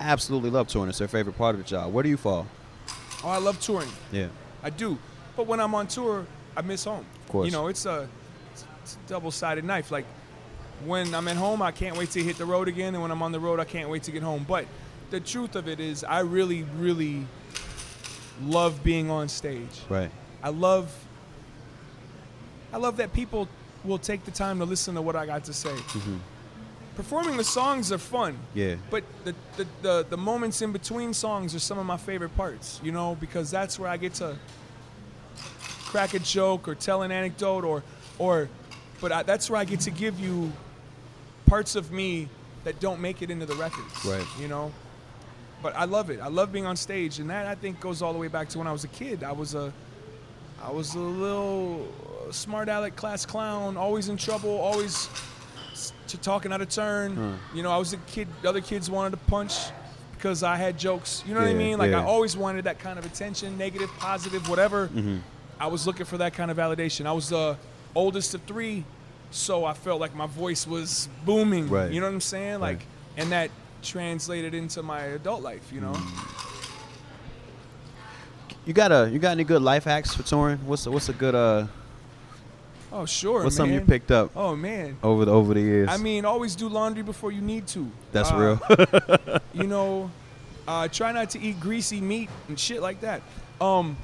[0.00, 0.88] absolutely love touring.
[0.88, 1.92] It's their favorite part of the job.
[1.92, 2.46] Where do you fall?
[3.22, 3.90] Oh, I love touring.
[4.10, 4.28] Yeah.
[4.62, 4.96] I do.
[5.36, 6.24] But when I'm on tour,
[6.56, 7.04] I miss home.
[7.26, 7.44] Of course.
[7.44, 8.25] You know, it's a, it's a
[9.06, 9.90] double-sided knife.
[9.90, 10.04] Like
[10.84, 13.22] when I'm at home, I can't wait to hit the road again, and when I'm
[13.22, 14.44] on the road, I can't wait to get home.
[14.46, 14.66] But
[15.10, 17.26] the truth of it is, I really, really
[18.42, 19.80] love being on stage.
[19.88, 20.10] Right.
[20.42, 20.94] I love.
[22.72, 23.48] I love that people
[23.84, 25.70] will take the time to listen to what I got to say.
[25.70, 26.16] Mm-hmm.
[26.96, 28.38] Performing the songs are fun.
[28.54, 28.76] Yeah.
[28.90, 32.80] But the, the, the, the moments in between songs are some of my favorite parts,
[32.82, 34.36] you know, because that's where I get to
[35.84, 37.82] crack a joke or tell an anecdote or
[38.18, 38.48] or
[39.00, 40.52] but I, that's where I get to give you
[41.46, 42.28] parts of me
[42.64, 44.04] that don't make it into the records.
[44.04, 44.26] Right.
[44.40, 44.72] You know.
[45.62, 46.20] But I love it.
[46.20, 48.58] I love being on stage, and that I think goes all the way back to
[48.58, 49.24] when I was a kid.
[49.24, 49.72] I was a,
[50.62, 51.88] I was a little
[52.30, 55.08] smart aleck class clown, always in trouble, always
[55.72, 57.38] s- t- talking out of turn.
[57.54, 58.28] You know, I was a kid.
[58.44, 59.54] Other kids wanted to punch
[60.12, 61.24] because I had jokes.
[61.26, 61.78] You know what I mean?
[61.78, 62.00] Like yeah.
[62.00, 64.88] I always wanted that kind of attention, negative, positive, whatever.
[64.88, 65.18] Mm-hmm.
[65.58, 67.06] I was looking for that kind of validation.
[67.06, 67.56] I was the
[67.96, 68.84] oldest of three,
[69.30, 71.68] so I felt like my voice was booming.
[71.68, 71.90] Right.
[71.90, 72.60] You know what I'm saying?
[72.60, 72.86] Like, Right.
[73.22, 73.50] and that
[73.82, 75.72] translated into my adult life.
[75.72, 75.96] You know.
[78.64, 80.58] You got a you got any good life hacks for touring?
[80.66, 81.66] What's a, what's a good uh
[82.92, 83.44] Oh sure.
[83.44, 83.66] what's man.
[83.68, 84.96] something you picked up Oh man.
[85.02, 85.88] over the over the years?
[85.90, 87.90] I mean, always do laundry before you need to.
[88.12, 89.40] that's Uh, real.
[89.54, 90.10] you know,
[90.66, 93.22] uh, try not to eat greasy meat and shit like that.
[93.60, 93.96] Um,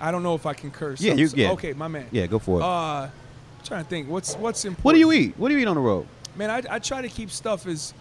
[0.00, 1.00] I don't know if I can curse.
[1.00, 1.52] Yeah, you- so- yeah.
[1.52, 2.06] Okay, my man.
[2.10, 2.64] yeah, go for it.
[2.64, 3.08] Uh,
[3.64, 4.08] trying to think.
[4.08, 4.84] What's what's important?
[4.84, 5.34] what do you eat?
[5.38, 6.06] What do you eat on the road?
[6.36, 7.92] Man, I, I try to keep stuff as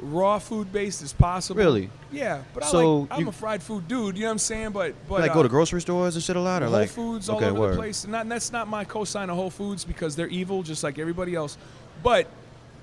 [0.00, 1.58] raw food based as possible.
[1.58, 1.90] Really?
[2.12, 4.16] Yeah, but I So like, I'm you- a fried food dude.
[4.16, 4.70] You know what I'm saying?
[4.70, 6.90] But but like uh, go to grocery stores and shit a lot, or Whole like
[6.90, 7.72] Foods all okay, over word.
[7.72, 8.04] the place.
[8.04, 10.98] And, not, and that's not my cosign of Whole Foods because they're evil, just like
[10.98, 11.58] everybody else.
[12.02, 12.28] But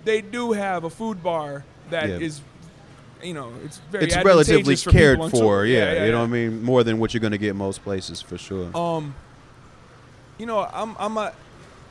[0.04, 2.42] they do have a food bar that is,
[3.22, 3.28] Yeah.
[3.28, 5.66] you know, it's very It's relatively for cared for, tour.
[5.66, 6.62] yeah, You know what I mean?
[6.64, 8.76] More than what you're gonna get most places for sure.
[8.78, 9.16] Um,
[10.38, 11.32] you know, I'm I'm a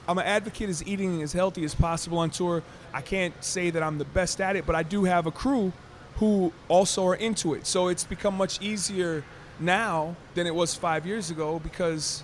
[0.06, 2.62] I'm an advocate as eating as healthy as possible on tour.
[2.92, 5.72] I can't say that I'm the best at it, but I do have a crew
[6.16, 7.66] who also are into it.
[7.66, 9.24] So it's become much easier
[9.58, 12.22] now than it was five years ago because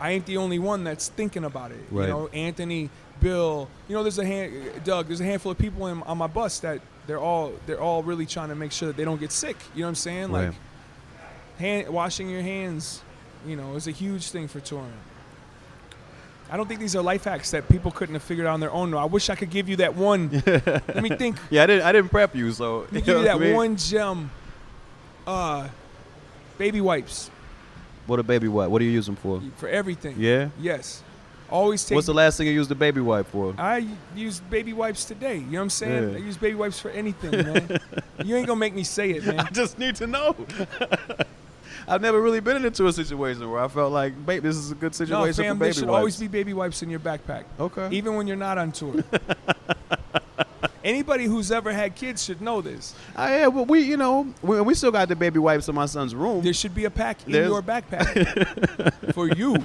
[0.00, 1.80] I ain't the only one that's thinking about it.
[1.90, 2.04] Right.
[2.04, 2.90] You know, Anthony,
[3.20, 3.68] Bill.
[3.88, 4.52] You know, there's a hand,
[4.84, 5.06] Doug.
[5.06, 8.26] There's a handful of people in, on my bus that they're all they're all really
[8.26, 9.56] trying to make sure that they don't get sick.
[9.74, 10.32] You know what I'm saying?
[10.32, 10.46] Right.
[10.46, 10.54] Like,
[11.58, 13.02] hand washing your hands.
[13.46, 14.92] You know, is a huge thing for touring.
[16.50, 18.70] I don't think these are life hacks that people couldn't have figured out on their
[18.70, 18.94] own.
[18.94, 20.30] I wish I could give you that one.
[20.46, 21.36] let me think.
[21.50, 21.84] Yeah, I didn't.
[21.84, 24.30] I didn't prep you, so Let me give you that one gem.
[25.26, 25.68] Uh,
[26.56, 27.30] baby wipes
[28.06, 28.70] What a baby wipe.
[28.70, 29.42] What do you use them for?
[29.56, 30.16] for everything.
[30.18, 30.48] Yeah.
[30.58, 31.02] Yes.
[31.50, 31.96] Always take.
[31.96, 33.54] What's the last thing you used the baby wipe for?
[33.58, 35.36] I use baby wipes today.
[35.36, 36.10] You know what I'm saying?
[36.10, 36.16] Yeah.
[36.16, 37.80] I use baby wipes for anything, man.
[38.24, 39.40] you ain't gonna make me say it, man.
[39.40, 40.34] I just need to know.
[41.88, 44.74] I've never really been into a situation where I felt like, babe, this is a
[44.74, 45.98] good No, situation fam, for baby there should wipes.
[45.98, 47.88] always be baby wipes in your backpack, okay.
[47.90, 49.02] even when you're not on tour.
[50.84, 52.94] Anybody who's ever had kids should know this.
[53.16, 55.86] I, yeah, but we, you know, we, we still got the baby wipes in my
[55.86, 56.42] son's room.
[56.42, 59.56] There should be a pack in There's- your backpack for you.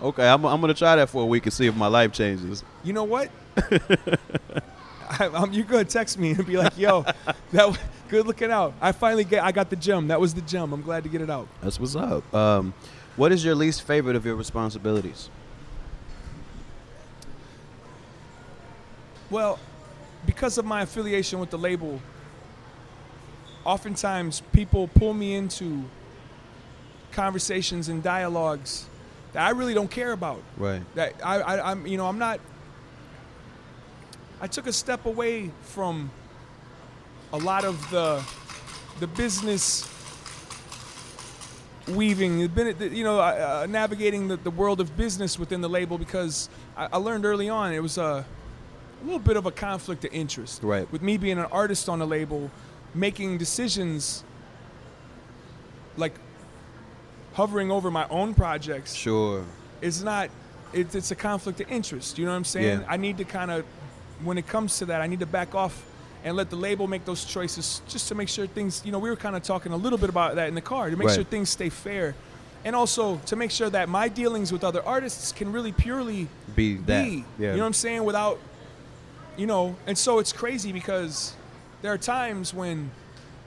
[0.00, 2.62] Okay, I'm, I'm gonna try that for a week and see if my life changes.
[2.84, 3.30] You know what?
[5.20, 8.74] I, I'm, you're gonna text me and be like, "Yo, that w- good looking out."
[8.80, 9.42] I finally get.
[9.42, 10.08] I got the gem.
[10.08, 10.72] That was the gem.
[10.72, 11.48] I'm glad to get it out.
[11.62, 12.32] That's what's up.
[12.34, 12.74] Um,
[13.16, 15.30] what is your least favorite of your responsibilities?
[19.30, 19.58] Well,
[20.26, 22.00] because of my affiliation with the label,
[23.64, 25.84] oftentimes people pull me into
[27.12, 28.86] conversations and dialogues
[29.32, 30.42] that I really don't care about.
[30.56, 30.82] Right.
[30.94, 32.40] That I, I I'm, you know, I'm not.
[34.40, 36.10] I took a step away from
[37.32, 38.22] a lot of the
[39.00, 39.88] the business
[41.88, 46.88] weaving, you know, uh, navigating the, the world of business within the label because I,
[46.92, 50.62] I learned early on it was a, a little bit of a conflict of interest.
[50.62, 50.90] Right.
[50.92, 52.50] With me being an artist on the label,
[52.94, 54.22] making decisions
[55.96, 56.14] like
[57.34, 59.44] hovering over my own projects Sure.
[59.80, 60.28] it's not
[60.72, 62.86] it's, it's a conflict of interest you know what i'm saying Yeah.
[62.88, 63.64] i need to kind of
[64.24, 65.84] when it comes to that i need to back off
[66.24, 69.08] and let the label make those choices just to make sure things you know we
[69.10, 71.14] were kind of talking a little bit about that in the car to make Right.
[71.14, 72.14] sure things stay fair
[72.64, 76.26] and also to make sure that my dealings with other artists can really purely
[76.56, 77.04] Be that.
[77.04, 77.50] be Yeah.
[77.50, 78.38] you know what i'm saying without
[79.36, 81.34] you know and so it's crazy because
[81.82, 82.90] there are times when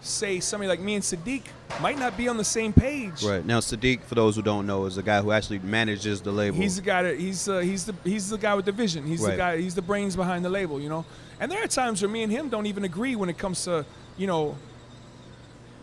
[0.01, 1.43] say somebody like me and Siddiq
[1.79, 4.85] might not be on the same page Right now, Siddiq, for those who don't know,
[4.85, 6.57] is the guy who actually manages the label.
[6.57, 9.05] He's the guy that he's uh, he's the he's the guy with the vision.
[9.05, 9.57] He's the guy.
[9.57, 10.79] He's the brains behind the label.
[10.81, 11.05] You know.
[11.39, 13.85] And there are times where me and him don't even agree when it comes to
[14.17, 14.57] you know.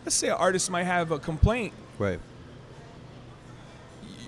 [0.05, 1.73] Let's say an artist might have a complaint.
[1.97, 2.19] right.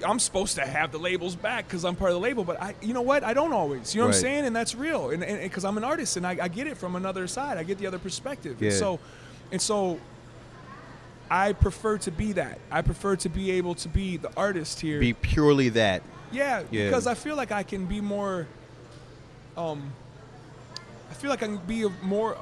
[0.04, 2.74] I'm supposed to have the labels back because I'm part of the label, but I,
[2.82, 3.24] you know what?
[3.24, 3.93] I don't always.
[3.93, 4.45] You know what I'm saying?
[4.45, 5.12] And that's real.
[5.12, 7.60] And because I'm an artist and I, I get it from another side.
[7.60, 8.54] I get the other perspective.
[8.54, 8.78] And Yeah.
[8.78, 9.00] so,
[9.52, 10.00] and so.
[11.32, 12.60] I prefer to be that.
[12.70, 15.00] I prefer to be able to be the artist here.
[15.00, 16.04] Be purely that.
[16.32, 16.86] Yeah, Yeah.
[16.88, 18.48] because I feel like I can be more.
[19.56, 19.94] Um,
[21.10, 22.38] I feel like I can be a more.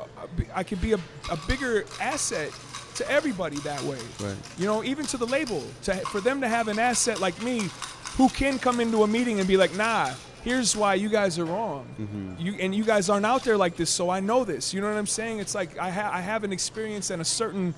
[0.55, 0.99] I can be a,
[1.31, 2.51] a bigger asset
[2.95, 3.99] to everybody that way.
[4.19, 4.35] Right.
[4.57, 7.69] You know, even to the label, to for them to have an asset like me,
[8.17, 10.11] who can come into a meeting and be like, "Nah,
[10.43, 11.87] here's why you guys are wrong.
[11.99, 12.33] Mm-hmm.
[12.41, 14.73] You and you guys aren't out there like this, so I know this.
[14.73, 15.39] You know what I'm saying?
[15.39, 17.73] It's like I, ha- I have an experience and a certain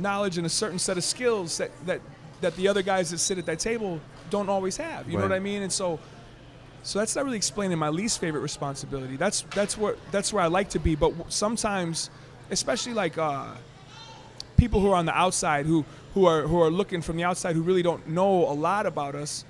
[0.00, 2.00] knowledge and a certain set of skills that that
[2.40, 5.08] that the other guys that sit at that table don't always have.
[5.08, 5.62] You know what I mean?
[5.62, 5.98] And so.
[6.82, 9.16] So that's not really explaining my least favorite responsibility.
[9.16, 10.94] That's that's what that's where I like to be.
[10.94, 12.08] But sometimes,
[12.50, 13.48] especially like uh,
[14.56, 15.84] people who are on the outside, who
[16.14, 19.14] who are who are looking from the outside, who really don't know a lot about
[19.14, 19.44] us,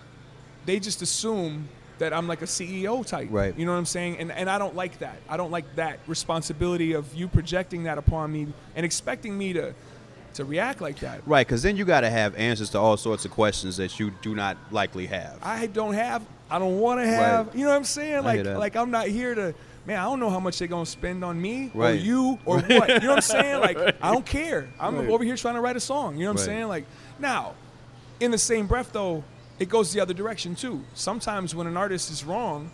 [0.67, 3.29] they just assume that I'm like a CEO type.
[3.31, 3.57] Right.
[3.57, 4.19] You know what I'm saying?
[4.19, 5.19] And and I don't like that.
[5.29, 9.75] I don't like that responsibility of you projecting that upon me and expecting me to
[10.35, 11.21] to react like that.
[11.27, 14.11] Right, because then you got to have answers to all sorts of questions that you
[14.23, 15.39] do not likely have.
[15.43, 16.23] I don't have.
[16.51, 17.47] I don't want to have.
[17.49, 17.57] Right.
[17.57, 18.25] You know what I'm saying?
[18.25, 19.55] Like, like I'm not here to.
[19.87, 22.89] Man, I don't know how much they're gonna spend on me or you or what.
[22.89, 23.61] You know what I'm saying?
[23.61, 24.69] Like, I don't care.
[24.79, 25.09] I'm Right.
[25.09, 26.17] over here trying to write a song.
[26.19, 26.69] You know what I'm saying?
[26.69, 26.85] Like,
[27.19, 27.55] now,
[28.21, 29.25] in the same breath though,
[29.59, 30.83] it goes the other direction too.
[30.95, 32.71] Sometimes when an artist is wrong,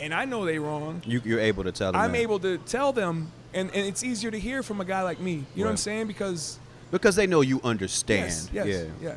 [0.00, 2.00] and I know they wrong, You, you're able to tell them.
[2.00, 2.18] I'm that.
[2.18, 5.44] able to tell them, and, and it's easier to hear from a guy like me.
[5.54, 6.06] You know what I'm saying?
[6.08, 6.58] Because
[6.90, 8.26] because they know you understand.
[8.26, 9.16] yes, yes, yeah, yeah.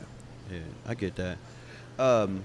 [0.52, 1.38] yeah, I get that.
[2.00, 2.44] Um,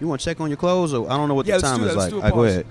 [0.00, 1.82] you want to check on your clothes, or I don't know what Yeah, the time
[1.84, 2.10] is like.
[2.10, 2.66] do a All right, go ahead.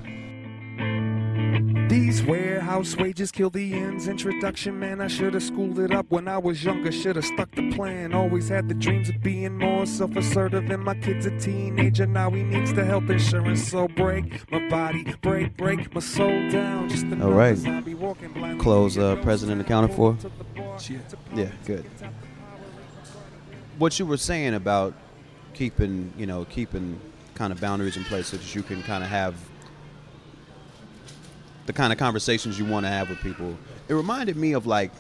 [1.90, 4.08] These warehouse wages kill the ends.
[4.08, 6.90] Introduction, man, I should have schooled it up when I was younger.
[6.90, 8.14] Should have stuck to plan.
[8.14, 10.70] Always had the dreams of being more self assertive.
[10.72, 12.06] And my kid's a teenager.
[12.06, 13.68] Now he needs the health insurance.
[13.70, 16.88] So break my body, break, break my soul down.
[16.88, 17.58] Just the All right.
[17.58, 18.64] numbers, I'll be walking blindly.
[18.64, 20.18] Clothes, uh, president accounted for?
[21.36, 21.86] Yeah, good.
[23.78, 24.94] What you were saying about
[25.54, 27.00] keeping you know keeping
[27.36, 29.36] kind of boundaries in place so that you can kind of have
[31.66, 33.58] the kind of conversations you want to have with people.
[33.88, 34.92] It reminded me of like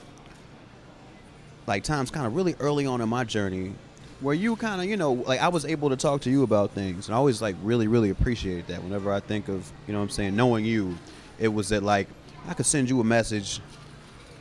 [1.67, 3.74] like times kind of really early on in my journey
[4.20, 6.72] where you kind of you know like I was able to talk to you about
[6.72, 10.00] things and I always like really really appreciate that whenever I think of you know
[10.00, 10.98] what I'm saying knowing you
[11.39, 12.08] it was that like
[12.48, 13.62] I could send you a message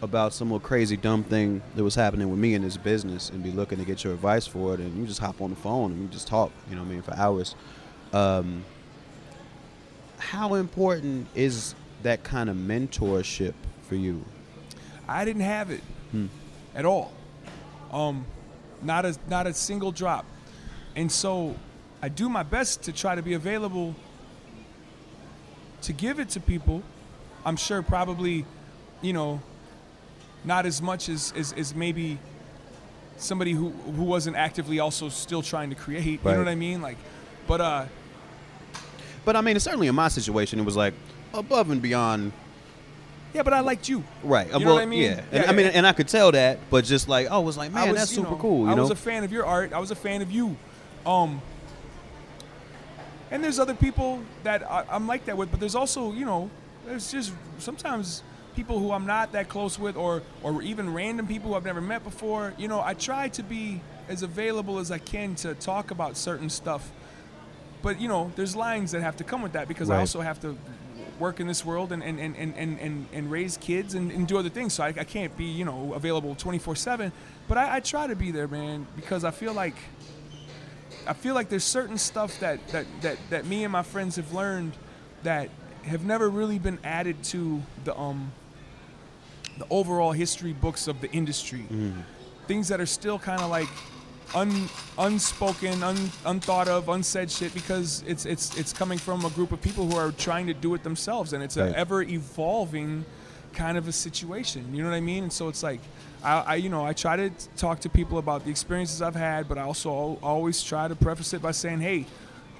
[0.02, 3.42] about some little crazy dumb thing that was happening with me in this business and
[3.42, 5.92] be looking to get your advice for it and you just hop on the phone
[5.92, 7.54] and you just talk you know what I mean for hours
[8.12, 8.64] um,
[10.18, 13.54] how important is that kind of mentorship
[13.88, 14.24] for you
[15.08, 15.82] I didn't have it
[16.12, 16.26] Hmm.
[16.74, 17.12] at all.
[17.92, 18.24] Um,
[18.82, 20.24] not a not a single drop,
[20.96, 21.54] and so
[22.02, 23.94] I do my best to try to be available
[25.82, 26.82] to give it to people.
[27.44, 28.44] I'm sure probably,
[29.02, 29.40] you know,
[30.44, 32.18] not as much as as, as maybe
[33.16, 36.20] somebody who who wasn't actively also still trying to create.
[36.24, 36.82] You know what I mean?
[36.82, 36.96] Like,
[37.46, 37.86] but uh,
[39.24, 40.94] but I mean certainly in my situation it was like
[41.34, 42.32] above and beyond
[43.32, 44.02] yeah, but I liked you.
[44.22, 44.46] Right.
[44.48, 45.02] You know well, what I mean?
[45.02, 45.22] Yeah.
[45.30, 45.72] And, Yeah, I mean, yeah.
[45.74, 48.10] and I could tell that, but just like, oh, it was like, man, was, that's
[48.10, 48.64] super know, cool.
[48.64, 48.82] You I know.
[48.82, 49.72] was a fan of your art.
[49.72, 50.56] I was a fan of you.
[51.06, 51.40] Um,
[53.30, 56.50] and there's other people that I, I'm like that with, but there's also, you know,
[56.86, 61.50] there's just sometimes people who I'm not that close with, or or even random people
[61.50, 62.54] who I've never met before.
[62.58, 66.50] You know, I try to be as available as I can to talk about certain
[66.50, 66.90] stuff.
[67.82, 70.40] But you know, there's lines that have to come with that because I also have
[70.42, 70.56] to
[71.18, 74.38] work in this world and and, and, and, and, and, raise kids and, and do
[74.38, 74.74] other things.
[74.74, 77.12] So I, I can't be, you know, available 24 7.
[77.46, 79.76] But I, I try to be there, man, because I feel like
[81.06, 84.32] I feel like there's certain stuff that, that, that, that me and my friends have
[84.32, 84.76] learned
[85.22, 85.48] that
[85.84, 88.32] have never really been added to the um
[89.60, 91.64] the overall history books of the industry.
[91.70, 92.02] Mm.
[92.48, 93.68] Things that are still kind of like
[94.34, 94.68] un,
[94.98, 99.60] unspoken, un, unthought of, unsaid shit because it's it's it's coming from a group of
[99.60, 101.68] people who are trying to do it themselves, and it's Right.
[101.68, 103.04] an ever evolving
[103.52, 104.74] kind of a situation.
[104.74, 105.24] You know what I mean?
[105.24, 105.80] And so it's like.
[106.22, 109.48] I, I, you know, I try to talk to people about the experiences I've had,
[109.48, 112.04] but I also always try to preface it by saying, "Hey,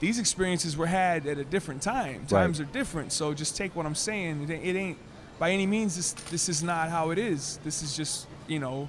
[0.01, 2.25] these experiences were had at a different time.
[2.27, 4.49] Times are different, so just take what I'm saying.
[4.49, 4.97] It ain't
[5.40, 7.59] by any means this this is not how it is.
[7.64, 8.88] This is just you know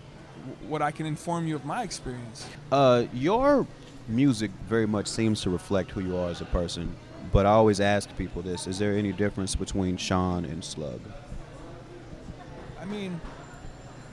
[0.68, 2.46] what I can inform you of my experience.
[2.72, 3.66] Uh, your
[4.08, 6.96] music very much seems to reflect who you are as a person.
[7.32, 11.00] But I always ask people this: Is there any difference between Sean and Slug?
[12.80, 13.22] I mean,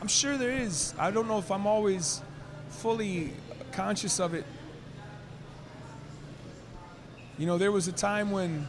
[0.00, 0.94] I'm sure there is.
[0.96, 2.22] I don't know if I'm always
[2.70, 3.32] fully
[3.72, 4.46] conscious of it.
[7.36, 8.68] You know, there was a time when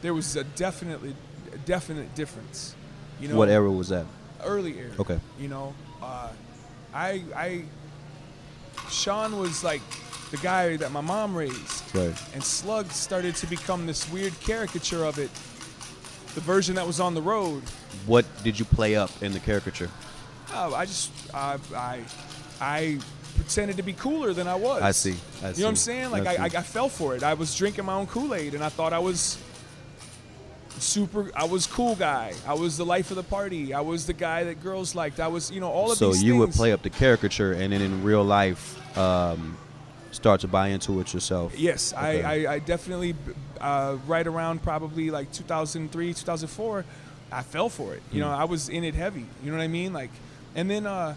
[0.00, 1.14] there was a definitely
[1.64, 2.74] definite difference.
[3.20, 4.06] You know, what era was that?
[4.44, 4.90] early era.
[4.98, 5.20] Okay.
[5.38, 5.72] You know,
[6.02, 6.28] uh,
[6.92, 7.62] I I
[8.90, 9.80] Sean was like
[10.30, 12.14] the guy that my mom raised, Right.
[12.34, 15.30] and Slug started to become this weird caricature of it.
[16.34, 17.62] The version that was on the road.
[18.06, 19.90] What did you play up in the caricature?
[20.54, 22.00] Oh, I just I I
[22.60, 22.98] I
[23.36, 24.82] pretended to be cooler than I was.
[24.82, 25.14] I see.
[25.42, 25.68] I You know what.
[25.70, 26.10] I'm saying?
[26.10, 26.44] Like I I, I.
[26.46, 27.22] I fell for it.
[27.22, 29.38] I was drinking my own Kool Aid, and I thought I was
[30.82, 31.30] super.
[31.34, 32.34] I was cool guy.
[32.46, 33.72] I was the life of the party.
[33.74, 35.20] I was the guy that girls liked.
[35.20, 37.72] I was, you know, all of So these you would play up the caricature, and
[37.72, 39.56] then in real life, um,
[40.10, 41.58] start to buy into it yourself.
[41.58, 42.22] Yes, Okay.
[42.22, 43.14] I, I, I definitely,
[43.60, 46.84] uh, right around probably like 2003, 2004,
[47.30, 48.02] I fell for it.
[48.12, 48.40] You know, Hmm.
[48.40, 49.24] I was in it heavy.
[49.42, 49.92] You know what I mean?
[49.94, 50.10] Like,
[50.54, 51.14] and then, uh,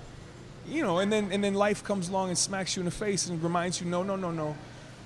[0.67, 3.27] you know, and then and then life comes along and smacks you in the face
[3.27, 4.55] and reminds you, no, no, no, no,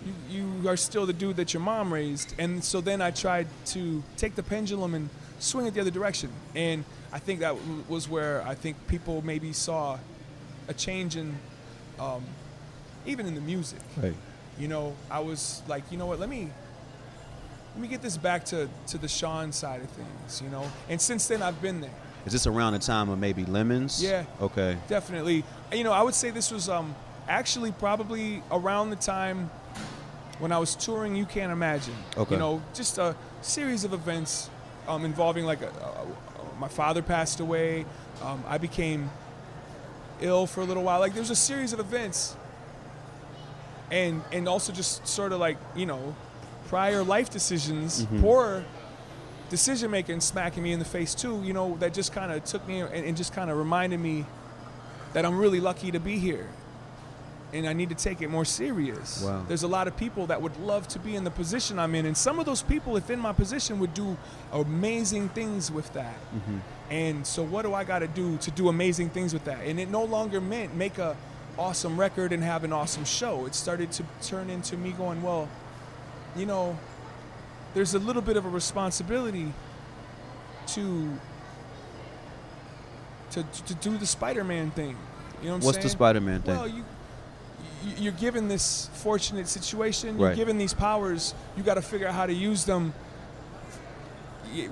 [0.05, 0.13] you,
[0.61, 2.33] you are still the dude that your mom raised.
[2.39, 5.09] And so then I tried to take the pendulum and
[5.39, 6.29] swing it the other direction.
[6.55, 7.55] And I think that
[7.87, 9.97] was where I think people maybe saw
[10.67, 11.37] a change in,
[11.99, 12.23] um,
[13.05, 14.13] even in the music Right.
[14.57, 16.49] you know, I was like, you know what, let me
[17.73, 20.69] let me get this back to, to the Sean side of things, you know.
[20.89, 21.93] And since then I've been there.
[22.25, 24.03] Is this around the time of maybe Lemons?
[24.03, 24.25] Yeah.
[24.41, 24.77] Okay.
[24.87, 25.43] Definitely.
[25.71, 26.95] You know, I would say this was um
[27.27, 29.49] actually probably around the time
[30.39, 31.95] when I was touring You Can't Imagine.
[32.17, 32.35] Okay.
[32.35, 34.49] You know, just a series of events
[34.87, 37.85] um, involving like a, a, my father passed away.
[38.23, 39.09] Um, I became
[40.21, 40.99] ill for a little while.
[40.99, 42.35] Like there's a series of events
[43.91, 46.15] and and also just sort of like, you know,
[46.67, 48.63] prior life decisions, poor
[49.49, 52.67] decision making smacking me in the face too, you know, that just kind of took
[52.67, 54.25] me and, and just kind of reminded me
[55.13, 56.47] that I'm really lucky to be here.
[57.51, 59.23] And I need to take it more serious.
[59.23, 59.43] Wow.
[59.47, 62.05] There's a lot of people that would love to be in the position I'm in,
[62.05, 64.17] and some of those people, if in my position, would do
[64.53, 66.15] amazing things with that.
[66.35, 66.57] Mm-hmm.
[66.91, 69.63] And so, what do I got to do to do amazing things with that?
[69.65, 71.17] And it no longer meant make a
[71.57, 73.45] awesome record and have an awesome show.
[73.45, 75.49] It started to turn into me going, well,
[76.35, 76.77] you know,
[77.73, 79.53] there's a little bit of a responsibility
[80.67, 81.19] to
[83.31, 84.97] to, to do the Spider-Man thing.
[85.41, 85.83] You know what I'm What's saying?
[85.83, 86.55] the Spider-Man thing?
[86.55, 86.85] Well, you-
[87.97, 90.17] you're given this fortunate situation.
[90.17, 90.27] Right.
[90.29, 91.33] You're given these powers.
[91.57, 92.93] You got to figure out how to use them.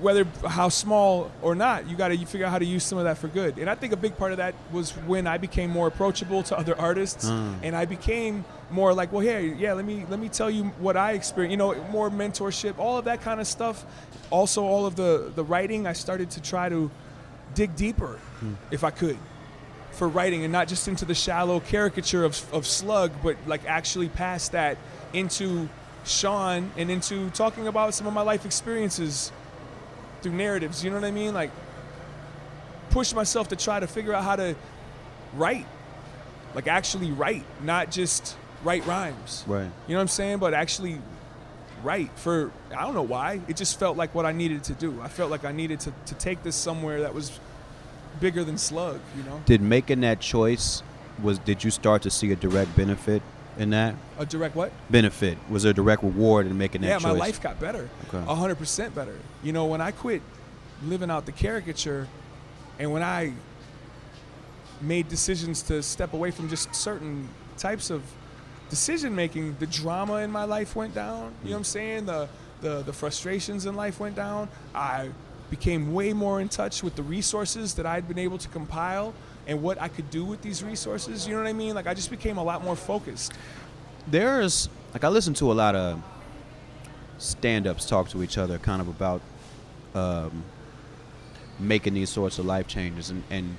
[0.01, 3.03] Whether how small or not, you got to figure out how to use some of
[3.03, 3.59] that for good.
[3.59, 6.57] And I think a big part of that was when I became more approachable to
[6.57, 7.59] other artists, Mm.
[7.61, 10.97] and I became more like, well, here, yeah, let me let me tell you what
[10.97, 11.51] I experienced.
[11.51, 13.85] You know, more mentorship, all of that kind of stuff.
[14.31, 16.89] Also, all of the the writing, I started to try to
[17.53, 18.17] dig deeper,
[18.71, 19.17] if I could
[19.97, 24.09] for writing and not just into the shallow caricature of, of Slug, but like actually
[24.09, 24.77] past that
[25.11, 25.67] into
[26.05, 29.31] Sean and into talking about some of my life experiences
[30.21, 30.83] through narratives.
[30.83, 31.33] You know what I mean?
[31.33, 31.51] Like
[32.91, 34.55] push myself to try to figure out how to
[35.33, 35.65] write,
[36.53, 39.43] like actually write, not just write rhymes.
[39.47, 39.63] Right.
[39.87, 40.37] You know what I'm saying?
[40.37, 40.99] But actually
[41.83, 43.41] write for I don't know why.
[43.47, 45.01] It just felt like what I needed to do.
[45.01, 47.39] I felt like I needed to, to take this somewhere that was
[48.19, 49.41] bigger than Slug, you know?
[49.45, 50.83] Did making that choice
[51.21, 53.21] was did you start to see a direct benefit
[53.57, 53.95] in that?
[54.19, 54.71] A direct what?
[54.89, 57.03] Benefit was there a direct reward in making that yeah, choice?
[57.03, 57.89] my life got better.
[58.07, 58.23] Okay.
[58.27, 59.17] A hundred percent better.
[59.43, 60.21] You know, when I quit
[60.83, 62.07] living out the caricature
[62.79, 63.33] and when I
[64.81, 68.03] made decisions to step away from just certain types of
[68.69, 71.33] decision making, the drama in my life went down.
[71.43, 71.65] You know what I'm mm.
[71.65, 72.05] saying?
[72.05, 72.29] The
[72.61, 74.49] the the frustrations in life went down.
[74.73, 75.09] I
[75.49, 79.13] became way more in touch with the resources that I'd been able to compile
[79.47, 81.27] and what I could do with these resources.
[81.27, 81.73] You know what I mean?
[81.73, 83.33] Like I just became a lot more focused.
[84.07, 86.01] There's like I listen to a lot of
[87.17, 89.21] stand-ups talk to each other, kind of about
[89.95, 90.43] um,
[91.59, 93.55] making these sorts of life changes, and, and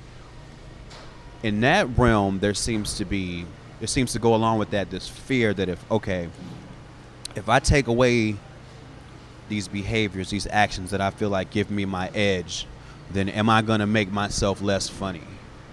[1.43, 3.45] in that realm, there seems to be
[3.81, 6.29] it seems to go along with that this fear that if okay,
[7.35, 8.35] if I take away
[9.49, 12.65] these behaviors, these actions that I feel like give me my edge,
[13.11, 15.23] then am I gonna make myself less funny?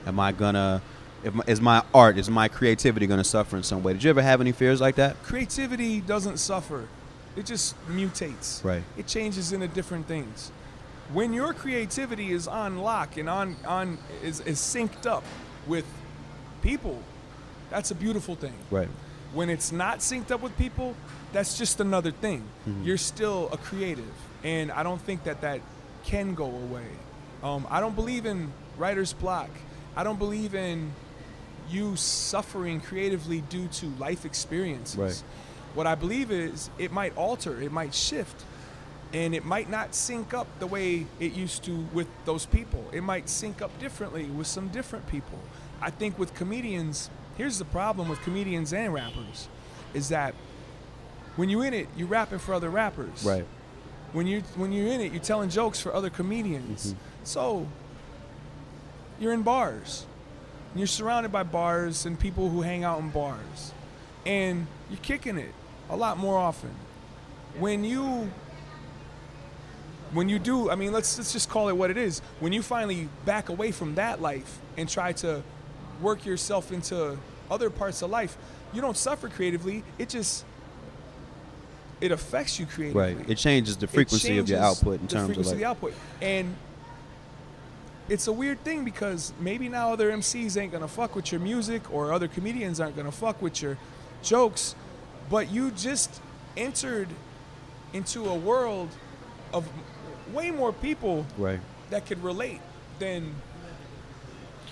[0.07, 0.83] Am I gonna
[1.25, 3.93] if is my art, is my creativity gonna suffer in some way?
[3.93, 5.23] Did you ever have any fears like that?
[5.23, 6.89] creativity doesn't suffer
[7.37, 8.83] it just mutates Right.
[8.97, 10.51] it changes into different things
[11.13, 15.23] when your creativity is on lock and on on is, is synced up
[15.67, 15.85] with
[16.63, 17.03] people
[17.71, 18.89] that's a beautiful thing Right.
[19.37, 20.97] When it's not synced up with people
[21.33, 22.43] that's just another thing.
[22.83, 25.61] You're still a creative and i don't think that that
[26.05, 26.89] can go away.
[27.43, 29.51] Um, i don't believe in writer's block.
[29.95, 30.93] I don't believe in
[31.69, 34.97] you suffering creatively due to life experiences.
[34.97, 35.23] Right.
[35.75, 38.45] what i believe is it might alter it might shift
[39.13, 42.85] and it might not sync up the way it used to with those people.
[42.93, 45.39] It might sync up differently with some different people.
[45.81, 49.49] I think with comedians here's the problem with comedians and rappers
[49.95, 50.35] is that
[51.37, 53.25] when you're in it you're rapping for other rappers.
[53.25, 53.47] Right.
[54.13, 56.89] when you when you're in it you're telling jokes for other comedians.
[56.89, 56.99] Mm-hmm.
[57.25, 57.67] So
[59.21, 60.07] you're in bars.
[60.73, 63.73] And you're surrounded by bars and people who hang out in bars.
[64.25, 65.55] And you're kicking it
[65.89, 66.75] a lot more often.
[67.59, 68.31] When you
[70.13, 72.21] when you do i mean let's let's just call it what it is.
[72.41, 75.43] When you finally back away from that life and try to
[76.01, 77.19] work yourself into
[77.51, 78.37] other parts of life
[78.73, 80.45] you don't suffer creatively it just
[82.01, 83.31] it affects you creatively Right.
[83.31, 85.95] It changes the frequency of your output in the terms frequency of of the output.
[86.21, 86.55] And
[88.09, 91.93] it's a weird thing because maybe now other MCs ain't gonna fuck with your music
[91.93, 93.79] or other comedians aren't gonna fuck with your
[94.23, 94.75] jokes,
[95.31, 96.21] but you just
[96.57, 97.09] entered
[97.93, 98.89] into a world
[99.53, 99.69] of
[100.33, 101.61] way more people right.
[101.91, 102.61] that could relate
[102.99, 103.35] than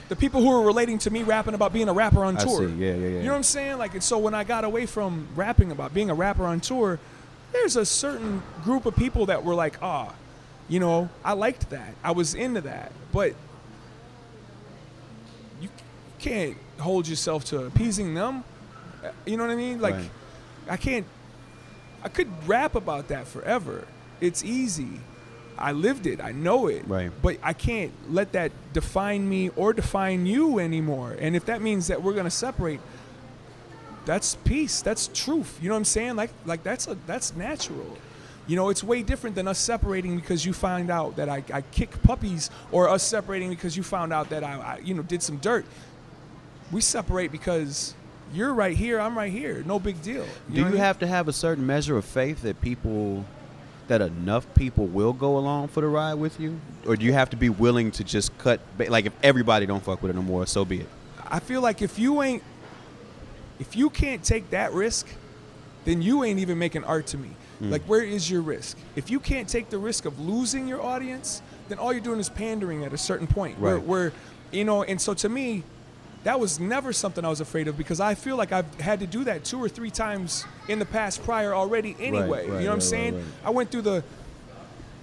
[0.08, 2.68] the people who are relating to me rapping about being a rapper on tour.
[2.68, 3.08] Yeah, yeah, yeah.
[3.18, 3.78] You know what I'm saying?
[3.78, 6.98] Like, and so when I got away from rapping about being a rapper on tour,
[7.52, 10.12] there's a certain group of people that were like, ah,
[10.68, 11.94] you know, I liked that.
[12.02, 12.92] I was into that.
[13.12, 13.34] But
[15.60, 15.68] you
[16.18, 18.44] can't hold yourself to appeasing them.
[19.04, 19.80] Uh, You know what I mean?
[19.80, 20.10] Like, Right.
[20.68, 21.06] I can't,
[22.02, 23.86] I could rap about that forever.
[24.20, 25.00] It's easy.
[25.58, 26.20] I lived it.
[26.20, 26.86] I know it.
[26.86, 27.10] Right.
[27.22, 31.16] But I can't let that define me or define you anymore.
[31.18, 32.80] And if that means that we're gonna separate,
[34.04, 34.82] that's peace.
[34.82, 35.58] That's truth.
[35.62, 36.16] You know what I'm saying?
[36.16, 37.96] Like like that's a that's natural.
[38.46, 41.62] You know, it's way different than us separating because you find out that I, I
[41.62, 45.22] kick puppies, or us separating because you found out that I, I you know did
[45.22, 45.64] some dirt.
[46.70, 47.94] We separate because
[48.34, 49.62] you're right here, I'm right here.
[49.64, 50.26] No big deal.
[50.50, 50.78] Do you I mean?
[50.78, 53.24] have to have a certain measure of faith that people,
[53.88, 57.30] that enough people will go along for the ride with you, or do you have
[57.30, 58.60] to be willing to just cut?
[58.78, 60.88] Like if everybody don't fuck with it no more, so be it.
[61.26, 62.42] I feel like if you ain't
[63.58, 65.06] if you can't take that risk,
[65.84, 67.30] then you ain't even making art to me.
[67.60, 67.70] Mm.
[67.70, 68.76] Like, where is your risk?
[68.96, 72.28] If you can't take the risk of losing your audience, then all you're doing is
[72.28, 73.60] pandering at a certain point.
[73.60, 73.86] Where, Right.
[73.86, 74.12] where,
[74.50, 75.62] you know, and so to me,
[76.24, 79.06] that was never something I was afraid of because I feel like I've had to
[79.06, 82.48] do that two or three times in the past prior already anyway.
[82.48, 83.14] right, you know what I'm saying?
[83.14, 83.46] right, right.
[83.46, 84.04] I went through the,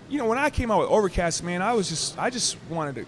[0.10, 2.96] you know, when I came out with Overcast, man, I was just, I just wanted
[2.96, 3.06] to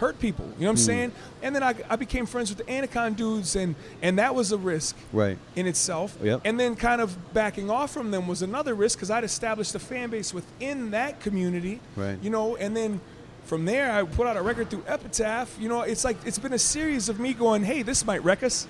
[0.00, 0.46] hurt people.
[0.58, 0.76] You know what I'm hmm.
[0.76, 1.12] saying?
[1.42, 4.58] And then I, I became friends with the Anticon dudes, and and that was a
[4.58, 5.38] risk Right.
[5.54, 6.16] in itself.
[6.22, 6.40] Yep.
[6.44, 9.78] And then kind of backing off from them was another risk because I'd established a
[9.78, 11.80] fan base within that community.
[11.96, 12.18] Right.
[12.22, 13.00] You know, and then
[13.44, 15.56] from there I put out a record through Epitaph.
[15.58, 18.42] You know, it's like it's been a series of me going, hey, this might wreck
[18.42, 18.66] us.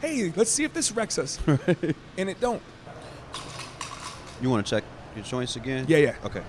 [0.00, 1.38] Hey, let's see if this wrecks us.
[1.46, 2.62] and it don't.
[4.40, 4.84] You want to check
[5.16, 5.86] your joints again?
[5.88, 6.14] Yeah, yeah.
[6.24, 6.42] Okay.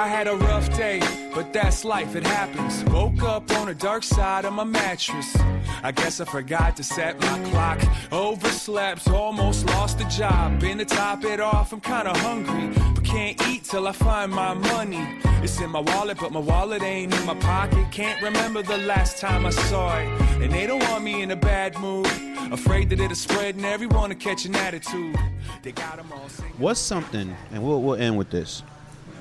[0.00, 0.98] I had a rough day,
[1.34, 2.82] but that's life, it happens.
[2.84, 5.36] Woke up on the dark side of my mattress.
[5.82, 7.80] I guess I forgot to set my clock.
[8.10, 10.58] Overslept, almost lost the job.
[10.58, 14.54] Been to top it off, I'm kinda hungry, but can't eat till I find my
[14.54, 15.06] money.
[15.42, 17.84] It's in my wallet, but my wallet ain't in my pocket.
[17.92, 20.08] Can't remember the last time I saw it.
[20.40, 22.08] And they don't want me in a bad mood.
[22.50, 25.18] Afraid that it'll spread and everyone will catch an attitude.
[25.62, 26.54] They got 'em all singing.
[26.56, 28.62] What's something, and we'll, we'll end with this.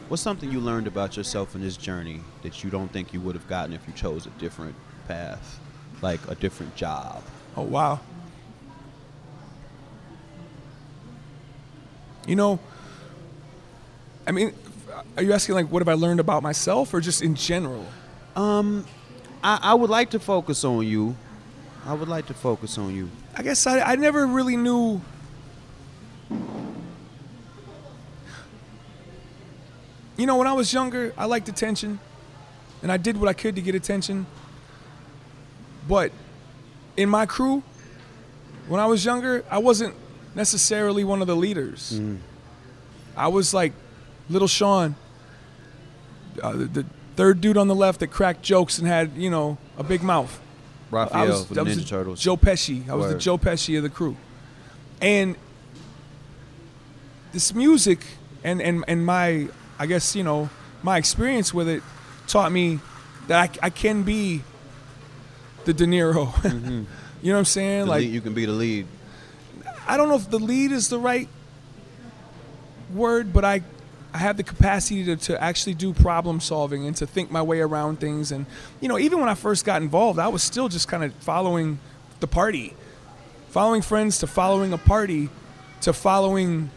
[0.10, 3.36] What's something you learned about yourself in this journey that you don't think you would
[3.36, 4.74] have gotten if you chose a different
[5.07, 5.60] path,
[6.01, 7.22] like a different job?
[7.55, 7.99] Oh wow.
[12.26, 12.60] You know,
[14.26, 14.51] I mean,
[15.16, 17.86] are you asking like what have I learned about myself or just in general?
[18.36, 18.88] Um,
[19.43, 21.16] I, I would like to focus on you.
[21.86, 23.12] I would like to focus on you.
[23.36, 25.01] I guess I, I never really knew.
[30.20, 31.97] You know, when I was younger, I liked attention,
[32.84, 34.26] and I did what I could to get attention.
[35.88, 36.11] But
[36.97, 37.63] in my crew,
[38.67, 39.95] when I was younger, I wasn't
[40.36, 42.01] necessarily one of the leaders.
[43.15, 43.72] I was like
[44.30, 44.97] little Sean,
[46.43, 49.57] uh, the, the third dude on the left that cracked jokes and had, you know,
[49.78, 50.38] a big mouth.
[50.91, 52.20] I Raphael was, from I was Ninja the Turtles.
[52.20, 52.89] Joe Pesci.
[52.89, 54.17] I was the Joe Pesci of the crew.
[55.01, 55.38] And
[57.32, 58.05] this music
[58.43, 59.47] and, and, and my,
[59.80, 60.49] I guess, you know,
[60.84, 61.82] my experience with it
[62.27, 62.80] taught me
[63.27, 64.43] that I, I can be
[65.65, 66.27] the De Niro.
[66.49, 66.84] Mm-hmm.
[67.21, 67.86] you know what I'm saying?
[67.86, 68.86] The like, lead- you can be the lead.
[69.88, 71.27] I don't know if the lead is the right
[72.93, 73.61] word, but I,
[74.13, 77.59] I have the capacity to, to actually do problem solving and to think my way
[77.59, 78.32] around things.
[78.32, 78.45] And,
[78.82, 81.80] you know, even when I first got involved, I was still just kind of following
[82.19, 82.75] the party,
[83.49, 85.30] following friends to following a party
[85.82, 86.69] to following,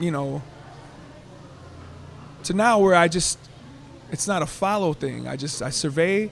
[0.00, 0.42] you know,
[2.44, 3.38] to now where I just,
[4.10, 5.26] it's not a follow thing.
[5.26, 6.30] I just, I survey,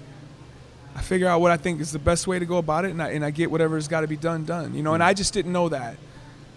[0.95, 3.03] I figure out what I think is the best way to go about it, and
[3.03, 4.75] I, and I get whatever's got to be done done.
[4.75, 5.97] You know, and I just didn't know that.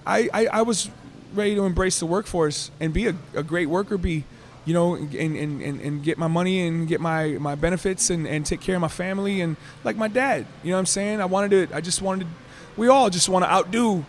[0.05, 0.89] I, I, I was
[1.33, 4.23] ready to embrace the workforce and be a, a great worker, be,
[4.65, 8.27] you know, and, and, and, and get my money and get my, my benefits and,
[8.27, 10.45] and take care of my family and like my dad.
[10.63, 11.21] You know what I'm saying?
[11.21, 12.31] I wanted to, I just wanted to,
[12.75, 14.05] we all just want to outdo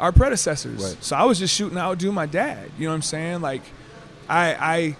[0.00, 0.82] our predecessors.
[0.82, 1.04] Right.
[1.04, 2.70] So I was just shooting to outdo my dad.
[2.78, 3.40] You know what I'm saying?
[3.40, 3.62] Like,
[4.28, 4.96] I, I,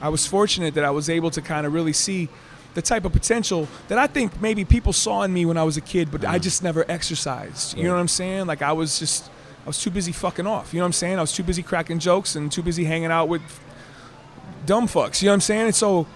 [0.00, 2.28] I was fortunate that I was able to kind of really see
[2.74, 5.76] the type of potential that I think maybe people saw in me when I was
[5.76, 6.42] a kid, but I mm.
[6.42, 7.76] just never exercised.
[7.76, 8.46] You know what I'm saying?
[8.46, 9.30] Like I was just,
[9.64, 10.72] I was too busy fucking off.
[10.72, 11.18] You know what I'm saying?
[11.18, 13.42] I was too busy cracking jokes and too busy hanging out with
[14.66, 15.22] dumb fucks.
[15.22, 15.66] You know what I'm saying?
[15.66, 16.06] And so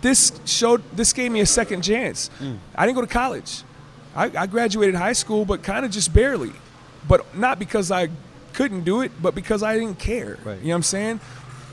[0.00, 2.30] this showed, this gave me a second chance.
[2.40, 2.58] Mm.
[2.74, 3.62] I didn't go to college.
[4.16, 6.52] I, I graduated high school, but kind of just barely.
[7.06, 8.08] But not because I
[8.54, 10.38] couldn't do it, but because I didn't care.
[10.44, 10.58] Right.
[10.58, 11.20] You know what I'm saying?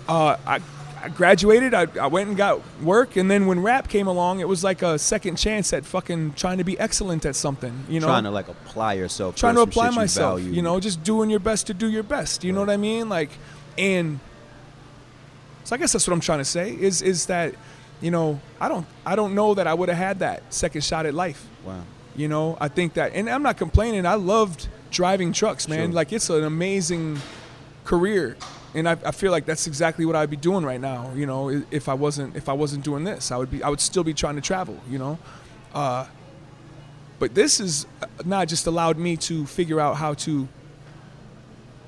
[0.08, 0.60] Uh, I,
[1.02, 1.74] I graduated.
[1.74, 4.82] I, I went and got work, and then when rap came along, it was like
[4.82, 7.86] a second chance at fucking trying to be excellent at something.
[7.88, 9.36] You know, trying to like apply yourself.
[9.36, 10.42] trying to apply shit you myself.
[10.42, 12.44] You know, just doing your best to do your best.
[12.44, 13.10] You know what I mean?
[13.10, 13.30] Like,
[13.78, 14.20] and
[15.64, 17.56] so I guess that's what I'm trying to say is is that,
[18.02, 21.06] you know, I don't I don't know that I would have had that second shot
[21.06, 21.48] at life.
[21.66, 21.84] Wow.
[22.16, 24.06] You know, I think that, and I'm not complaining.
[24.06, 25.90] I loved driving trucks, man.
[25.90, 25.96] Sure.
[25.96, 27.20] Like it's an amazing
[27.86, 28.38] career,
[28.76, 31.12] and I, I feel like that's exactly what I'd be doing right now.
[31.16, 33.82] You know, if I wasn't if I wasn't doing this, I would be I would
[33.82, 34.80] still be trying to travel.
[34.90, 35.20] You know,
[35.74, 36.06] uh,
[37.18, 37.88] but this has
[38.26, 40.48] not just allowed me to figure out how to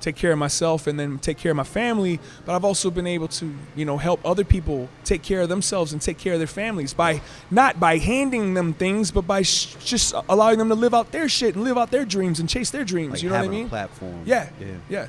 [0.04, 3.06] take care of myself and then take care of my family, but I've also been
[3.06, 6.38] able to, you know, help other people take care of themselves and take care of
[6.40, 10.74] their families by not by handing them things, but by sh- just allowing them to
[10.74, 13.12] live out their shit and live out their dreams and chase their dreams.
[13.14, 13.66] Like you know what I mean?
[13.66, 14.22] a platform.
[14.26, 14.66] Yeah, Yeah.
[14.88, 15.06] yeah.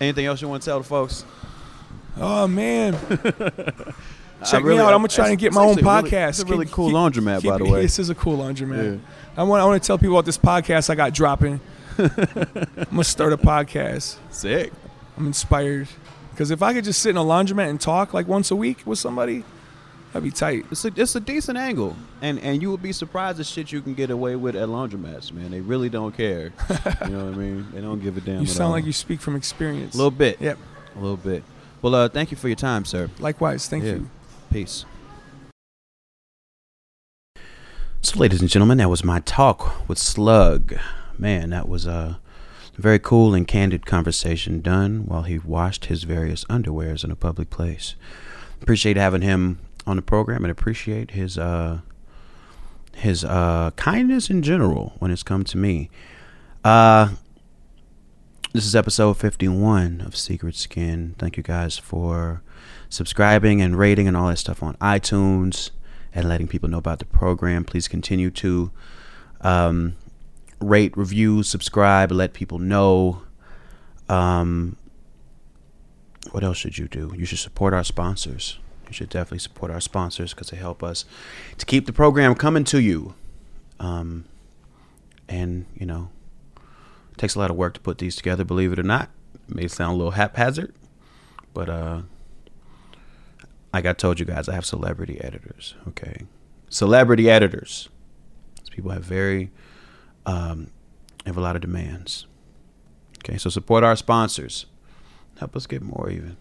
[0.00, 1.24] Anything else you want to tell the folks?
[2.20, 2.92] Oh man,
[4.48, 4.92] Check really- me out.
[4.92, 6.28] I'm gonna try and get my own podcast.
[6.30, 7.82] it's a really Keep- cool keep- laundromat, by the way.
[7.82, 8.94] This is a cool laundromat.
[8.94, 8.98] Yeah.
[9.36, 11.60] I want I want to tell people about this podcast I got dropping.
[11.98, 14.16] I'm gonna start a podcast.
[14.30, 14.72] Sick.
[15.16, 15.88] I'm inspired
[16.30, 18.78] because if I could just sit in a laundromat and talk like once a week
[18.86, 19.42] with somebody,
[20.12, 20.64] that'd be tight.
[20.70, 23.80] It's a it's a decent angle, and and you would be surprised the shit you
[23.80, 25.50] can get away with at laundromats, man.
[25.50, 26.52] They really don't care.
[27.04, 27.66] you know what I mean?
[27.72, 28.40] They don't give a damn.
[28.42, 28.70] You sound all.
[28.72, 29.94] like you speak from experience.
[29.94, 30.40] a little bit.
[30.40, 30.58] Yep.
[30.94, 31.42] a little bit.
[31.82, 33.10] Well, uh, thank you for your time, sir.
[33.18, 33.68] Likewise.
[33.68, 33.92] Thank Yeah.
[33.94, 34.10] you.
[34.52, 34.84] Peace.
[38.00, 40.74] So, ladies and gentlemen, that was my talk with Slug.
[41.18, 42.20] Man, that was a
[42.76, 47.50] very cool and candid conversation done while he washed his various underwears in a public
[47.50, 47.96] place.
[48.62, 51.80] Appreciate having him on the program and appreciate his uh
[52.94, 55.90] his uh kindness in general when it's come to me.
[56.64, 57.14] Uh
[58.52, 61.14] this is episode 51 of Secret Skin.
[61.18, 62.42] Thank you guys for
[62.88, 65.70] subscribing and rating and all that stuff on iTunes
[66.14, 67.64] and letting people know about the program.
[67.64, 68.70] Please continue to
[69.42, 69.96] um,
[70.60, 73.22] rate, review, subscribe, let people know.
[74.08, 74.76] Um,
[76.30, 77.12] what else should you do?
[77.16, 78.58] You should support our sponsors.
[78.86, 81.04] You should definitely support our sponsors because they help us
[81.58, 83.14] to keep the program coming to you.
[83.78, 84.24] Um,
[85.28, 86.10] and, you know,
[87.12, 89.10] it takes a lot of work to put these together, believe it or not.
[89.48, 90.74] It may sound a little haphazard,
[91.52, 92.02] but uh,
[93.72, 95.74] like I told you guys, I have celebrity editors.
[95.88, 96.22] Okay,
[96.68, 97.88] celebrity editors.
[98.60, 99.50] These people have very
[100.28, 100.70] um,
[101.24, 102.26] have a lot of demands.
[103.18, 104.66] Okay, so support our sponsors.
[105.38, 106.36] Help us get more even.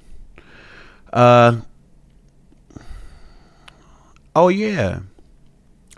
[1.11, 1.61] Uh.
[4.35, 4.99] Oh yeah.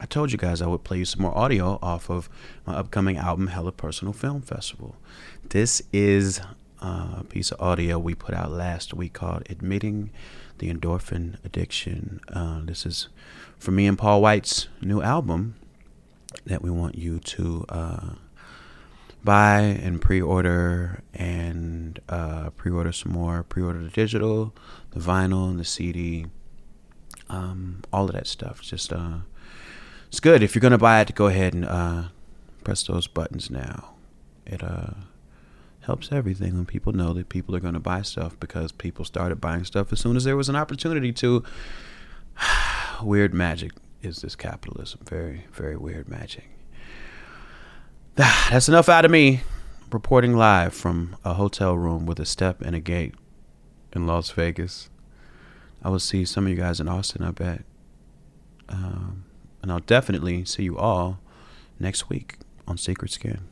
[0.01, 2.29] I told you guys I would play you some more audio off of
[2.65, 4.95] my upcoming album, Hella Personal Film Festival.
[5.49, 6.39] This is
[6.79, 10.11] a piece of audio we put out last week called Admitting
[10.59, 12.21] the Endorphin Addiction.
[12.31, 13.09] Uh, this is
[13.57, 15.55] for me and Paul White's new album
[16.45, 18.09] that we want you to uh,
[19.23, 23.43] buy and pre order and uh, pre order some more.
[23.43, 24.53] Pre order the digital,
[24.91, 26.27] the vinyl, and the CD.
[27.29, 28.61] Um, all of that stuff.
[28.61, 29.19] Just uh,
[30.07, 31.15] it's good if you're gonna buy it.
[31.15, 32.03] Go ahead and uh,
[32.63, 33.95] press those buttons now.
[34.45, 34.91] It uh
[35.81, 39.63] helps everything when people know that people are gonna buy stuff because people started buying
[39.63, 41.43] stuff as soon as there was an opportunity to.
[43.01, 43.71] weird magic
[44.01, 45.01] is this capitalism.
[45.05, 46.49] Very very weird magic.
[48.15, 49.41] That's enough out of me.
[49.91, 53.15] Reporting live from a hotel room with a step and a gate
[53.93, 54.89] in Las Vegas.
[55.81, 57.63] I will see some of you guys in Austin, I bet.
[58.67, 59.23] Um,
[59.61, 61.19] and I'll definitely see you all
[61.79, 62.37] next week
[62.67, 63.47] on Secret Skin.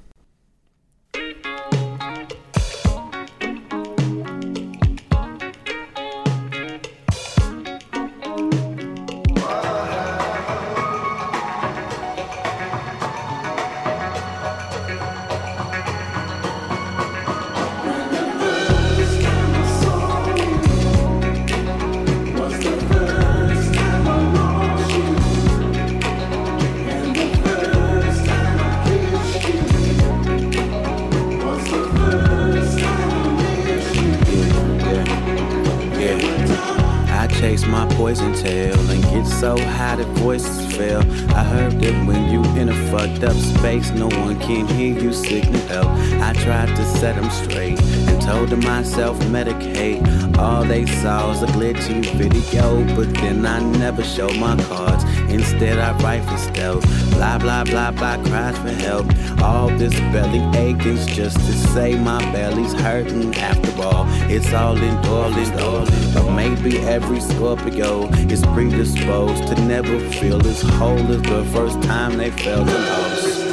[38.08, 41.00] Poison tail and get so high that voices fail.
[41.36, 45.12] I heard that when you in a fucked up space, no one can hear you
[45.12, 45.88] signal help.
[46.22, 50.00] I tried to set them straight and told them myself medicate.
[50.38, 55.04] All they saw was a glitchy video, but then I never show my cards.
[55.30, 56.86] Instead, I write for stealth.
[57.12, 59.08] Blah blah blah blah, cries for help.
[59.42, 63.36] All this belly aching's just to say my belly's hurting.
[63.36, 67.97] After all, it's all in indulgent, but maybe every Scorpio
[68.32, 73.47] is predisposed to never feel as whole as the first time they felt the most.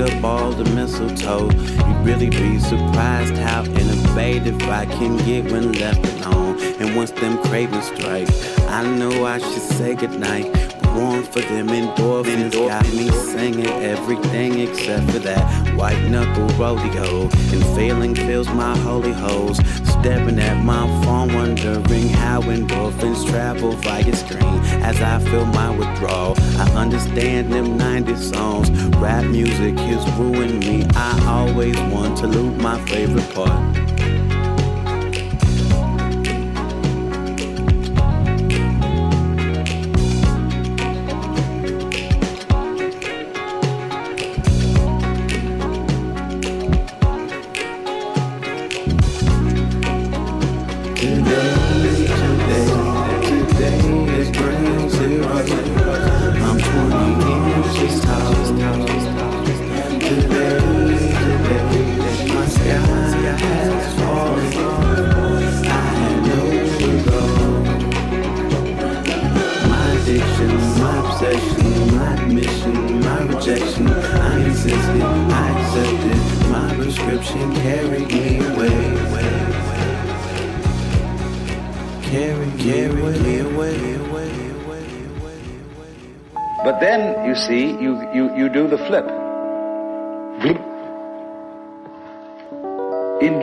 [0.00, 1.50] Up all the mistletoe.
[1.50, 6.60] You'd really be surprised how innovative I can get when left alone.
[6.80, 8.28] And once them cravings strike,
[8.68, 10.46] I know I should say goodnight.
[10.96, 12.52] warm for them endorphins.
[12.52, 17.22] Got me singing everything except for that white knuckle rodeo.
[17.52, 19.58] And failing fills my holy holes.
[19.84, 24.60] Staring at my phone, wondering how endorphins travel via screen.
[24.82, 28.70] As I feel my withdrawal, I understand them 90 songs.
[28.98, 30.84] Rap music has ruined me.
[30.94, 33.89] I always want to loop my favorite part.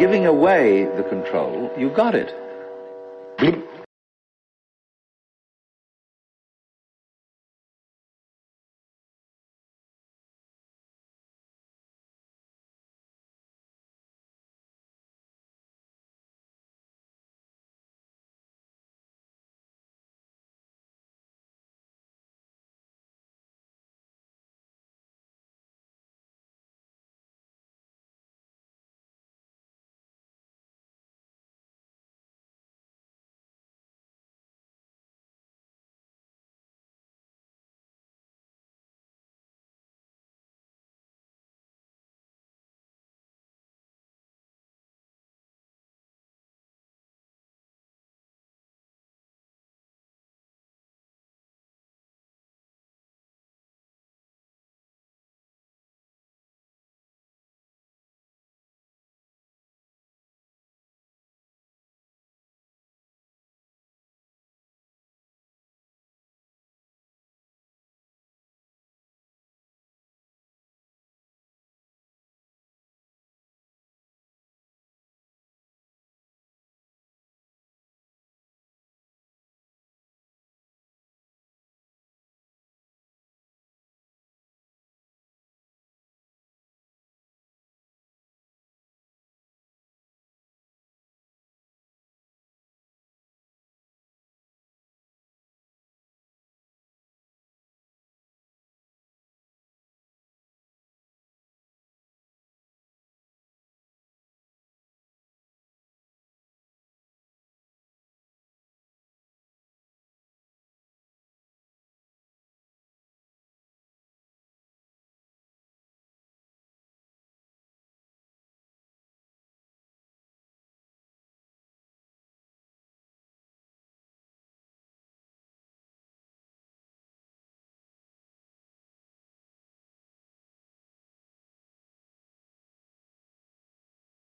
[0.08, 2.34] Giving away the control, you got it.